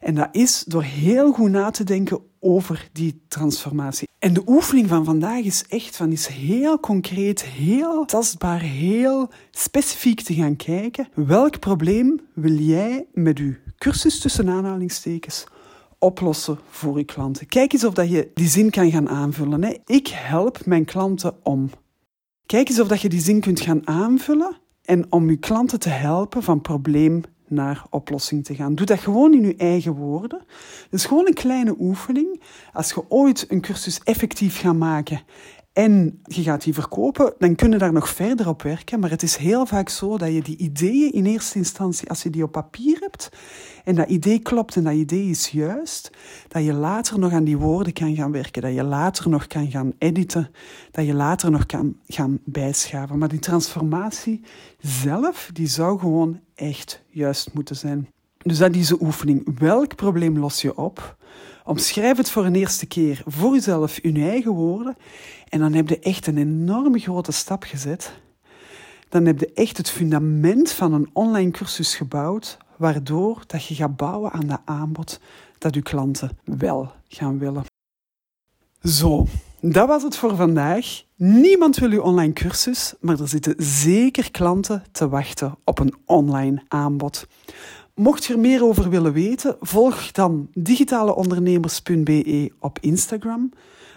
En 0.00 0.14
dat 0.14 0.28
is 0.32 0.64
door 0.66 0.82
heel 0.82 1.32
goed 1.32 1.50
na 1.50 1.70
te 1.70 1.84
denken 1.84 2.20
over 2.40 2.88
die 2.92 3.22
transformatie. 3.28 4.08
En 4.18 4.32
de 4.32 4.42
oefening 4.46 4.88
van 4.88 5.04
vandaag 5.04 5.44
is 5.44 5.64
echt 5.68 5.96
van 5.96 6.12
is 6.12 6.26
heel 6.26 6.80
concreet, 6.80 7.44
heel 7.44 8.04
tastbaar, 8.04 8.60
heel 8.60 9.30
specifiek 9.50 10.20
te 10.20 10.34
gaan 10.34 10.56
kijken. 10.56 11.08
Welk 11.14 11.58
probleem 11.58 12.20
wil 12.34 12.52
jij 12.52 13.06
met 13.12 13.38
je 13.38 13.56
cursus 13.78 14.20
tussen 14.20 14.48
aanhalingstekens 14.48 15.46
oplossen 15.98 16.58
voor 16.70 16.98
je 16.98 17.04
klanten? 17.04 17.46
Kijk 17.46 17.72
eens 17.72 17.84
of 17.84 17.94
dat 17.94 18.10
je 18.10 18.30
die 18.34 18.48
zin 18.48 18.70
kan 18.70 18.90
gaan 18.90 19.08
aanvullen. 19.08 19.64
Hè. 19.64 19.74
Ik 19.86 20.08
help 20.08 20.66
mijn 20.66 20.84
klanten 20.84 21.36
om. 21.42 21.70
Kijk 22.48 22.68
eens 22.68 22.80
of 22.80 22.88
dat 22.88 23.00
je 23.00 23.08
die 23.08 23.20
zin 23.20 23.40
kunt 23.40 23.60
gaan 23.60 23.86
aanvullen 23.86 24.56
en 24.82 25.12
om 25.12 25.30
je 25.30 25.36
klanten 25.36 25.80
te 25.80 25.88
helpen 25.88 26.42
van 26.42 26.60
probleem 26.60 27.22
naar 27.48 27.84
oplossing 27.90 28.44
te 28.44 28.54
gaan. 28.54 28.74
Doe 28.74 28.86
dat 28.86 28.98
gewoon 28.98 29.34
in 29.34 29.42
je 29.42 29.56
eigen 29.56 29.94
woorden. 29.94 30.38
Dat 30.90 31.00
is 31.00 31.04
gewoon 31.06 31.26
een 31.26 31.34
kleine 31.34 31.74
oefening. 31.78 32.42
Als 32.72 32.88
je 32.88 33.04
ooit 33.08 33.44
een 33.48 33.60
cursus 33.60 34.00
effectief 34.04 34.60
gaat 34.60 34.74
maken 34.74 35.20
en 35.72 36.20
je 36.22 36.42
gaat 36.42 36.62
die 36.62 36.74
verkopen, 36.74 37.34
dan 37.38 37.54
kun 37.54 37.70
je 37.70 37.78
daar 37.78 37.92
nog 37.92 38.08
verder 38.08 38.48
op 38.48 38.62
werken. 38.62 39.00
Maar 39.00 39.10
het 39.10 39.22
is 39.22 39.36
heel 39.36 39.66
vaak 39.66 39.88
zo 39.88 40.18
dat 40.18 40.32
je 40.32 40.42
die 40.42 40.56
ideeën 40.56 41.12
in 41.12 41.26
eerste 41.26 41.58
instantie, 41.58 42.08
als 42.08 42.22
je 42.22 42.30
die 42.30 42.42
op 42.42 42.52
papier 42.52 42.96
hebt, 43.00 43.28
en 43.84 43.94
dat 43.94 44.08
idee 44.08 44.38
klopt 44.38 44.76
en 44.76 44.84
dat 44.84 44.94
idee 44.94 45.28
is 45.28 45.48
juist, 45.48 46.10
dat 46.48 46.64
je 46.64 46.72
later 46.72 47.18
nog 47.18 47.32
aan 47.32 47.44
die 47.44 47.58
woorden 47.58 47.92
kan 47.92 48.14
gaan 48.14 48.32
werken, 48.32 48.62
dat 48.62 48.74
je 48.74 48.82
later 48.82 49.30
nog 49.30 49.46
kan 49.46 49.70
gaan 49.70 49.92
editen, 49.98 50.50
dat 50.90 51.06
je 51.06 51.14
later 51.14 51.50
nog 51.50 51.66
kan 51.66 51.96
gaan 52.06 52.38
bijschaven. 52.44 53.18
Maar 53.18 53.28
die 53.28 53.38
transformatie 53.38 54.44
zelf, 54.78 55.50
die 55.52 55.66
zou 55.66 55.98
gewoon 55.98 56.40
echt 56.54 57.02
juist 57.08 57.52
moeten 57.52 57.76
zijn. 57.76 58.08
Dus 58.38 58.58
dat 58.58 58.74
is 58.74 58.88
de 58.88 59.02
oefening. 59.02 59.58
Welk 59.58 59.96
probleem 59.96 60.38
los 60.38 60.62
je 60.62 60.76
op? 60.76 61.16
Omschrijf 61.68 62.16
het 62.16 62.30
voor 62.30 62.44
een 62.44 62.54
eerste 62.54 62.86
keer 62.86 63.22
voor 63.26 63.54
jezelf 63.54 63.98
in 63.98 64.14
je 64.14 64.28
eigen 64.28 64.52
woorden. 64.52 64.96
En 65.48 65.58
dan 65.60 65.72
heb 65.72 65.88
je 65.88 65.98
echt 65.98 66.26
een 66.26 66.38
enorme 66.38 66.98
grote 66.98 67.32
stap 67.32 67.62
gezet. 67.62 68.12
Dan 69.08 69.26
heb 69.26 69.40
je 69.40 69.52
echt 69.52 69.76
het 69.76 69.90
fundament 69.90 70.72
van 70.72 70.92
een 70.92 71.10
online 71.12 71.50
cursus 71.50 71.96
gebouwd, 71.96 72.58
waardoor 72.76 73.42
dat 73.46 73.64
je 73.64 73.74
gaat 73.74 73.96
bouwen 73.96 74.32
aan 74.32 74.46
dat 74.46 74.60
aanbod 74.64 75.20
dat 75.58 75.74
je 75.74 75.82
klanten 75.82 76.38
wel 76.44 76.92
gaan 77.08 77.38
willen. 77.38 77.64
Zo, 78.82 79.26
dat 79.60 79.88
was 79.88 80.02
het 80.02 80.16
voor 80.16 80.36
vandaag. 80.36 81.02
Niemand 81.16 81.76
wil 81.76 81.90
uw 81.90 82.02
online 82.02 82.32
cursus, 82.32 82.94
maar 83.00 83.20
er 83.20 83.28
zitten 83.28 83.54
zeker 83.58 84.30
klanten 84.30 84.84
te 84.92 85.08
wachten 85.08 85.58
op 85.64 85.78
een 85.78 85.94
online 86.04 86.62
aanbod. 86.68 87.26
Mocht 87.98 88.24
je 88.24 88.32
er 88.32 88.38
meer 88.38 88.64
over 88.64 88.90
willen 88.90 89.12
weten, 89.12 89.56
volg 89.60 90.10
dan 90.12 90.48
digitaleondernemers.be 90.54 92.52
op 92.58 92.78
Instagram. 92.80 93.52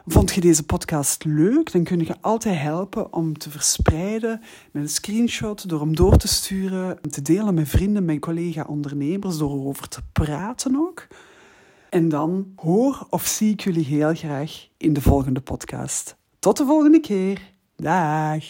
Vond 0.06 0.34
je 0.34 0.42
deze 0.42 0.64
podcast 0.64 1.24
leuk? 1.24 1.72
Dan 1.72 1.84
kun 1.84 2.00
je 2.00 2.16
altijd 2.22 2.60
helpen 2.60 3.14
om 3.14 3.38
te 3.38 3.50
verspreiden 3.50 4.42
met 4.72 4.84
een 4.84 4.90
screenshot, 4.90 5.70
door 5.70 5.80
hem 5.80 5.96
door 5.96 6.18
te 6.18 6.28
sturen, 6.28 7.00
te 7.10 7.22
delen 7.22 7.54
met 7.54 7.70
vrienden, 7.70 8.06
met 8.06 8.20
collega-ondernemers, 8.20 9.38
door 9.38 9.52
erover 9.52 9.88
te 9.88 10.02
praten 10.12 10.76
ook. 10.76 11.08
En 11.90 12.10
dan 12.10 12.54
hoor 12.56 13.06
of 13.10 13.28
zie 13.28 13.52
ik 13.52 13.62
jullie 13.62 13.86
heel 13.86 14.14
graag 14.14 14.68
in 14.78 14.94
de 14.94 15.02
volgende 15.02 15.42
podcast. 15.42 16.16
Tot 16.40 16.58
de 16.58 16.66
volgende 16.66 17.00
keer. 17.00 17.42
Dag. 17.76 18.44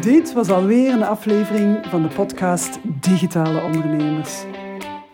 Dit 0.00 0.32
was 0.32 0.50
alweer 0.50 0.92
een 0.92 1.02
aflevering 1.02 1.86
van 1.86 2.02
de 2.02 2.08
podcast 2.08 2.78
Digitale 2.82 3.62
Ondernemers. 3.62 4.44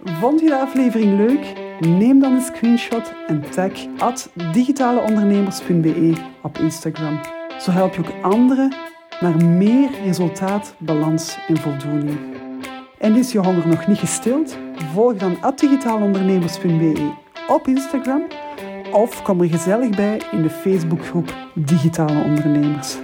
Vond 0.04 0.40
je 0.40 0.46
de 0.46 0.58
aflevering 0.58 1.16
leuk? 1.16 1.52
Neem 1.80 2.20
dan 2.20 2.32
een 2.32 2.40
screenshot 2.40 3.12
en 3.26 3.50
tag 3.50 3.72
digitaleondernemers.be 4.52 6.12
op 6.42 6.58
Instagram. 6.58 7.20
Zo 7.60 7.70
help 7.70 7.94
je 7.94 8.00
ook 8.00 8.22
anderen 8.22 8.74
naar 9.20 9.44
meer 9.44 9.90
resultaat, 10.04 10.74
balans 10.78 11.38
en 11.48 11.56
voldoening. 11.56 12.18
En 12.98 13.16
is 13.16 13.32
je 13.32 13.38
honger 13.38 13.68
nog 13.68 13.86
niet 13.86 13.98
gestild? 13.98 14.56
Volg 14.92 15.16
dan 15.16 15.38
digitaalondernemers.be 15.56 17.12
op 17.48 17.66
Instagram 17.66 18.22
of 18.92 19.22
kom 19.22 19.40
er 19.40 19.48
gezellig 19.48 19.96
bij 19.96 20.20
in 20.30 20.42
de 20.42 20.50
Facebookgroep 20.50 21.34
Digitale 21.54 22.24
Ondernemers. 22.24 23.03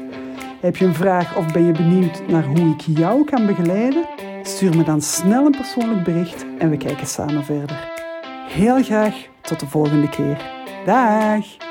Heb 0.60 0.76
je 0.76 0.84
een 0.84 0.94
vraag 0.94 1.36
of 1.36 1.52
ben 1.52 1.66
je 1.66 1.72
benieuwd 1.72 2.28
naar 2.28 2.44
hoe 2.44 2.74
ik 2.74 2.80
jou 2.98 3.24
kan 3.24 3.46
begeleiden? 3.46 4.04
Stuur 4.42 4.76
me 4.76 4.84
dan 4.84 5.00
snel 5.00 5.46
een 5.46 5.56
persoonlijk 5.56 6.04
bericht 6.04 6.44
en 6.58 6.70
we 6.70 6.76
kijken 6.76 7.06
samen 7.06 7.44
verder. 7.44 7.88
Heel 8.48 8.82
graag 8.82 9.14
tot 9.40 9.60
de 9.60 9.66
volgende 9.66 10.08
keer. 10.08 10.42
Dag! 10.84 11.69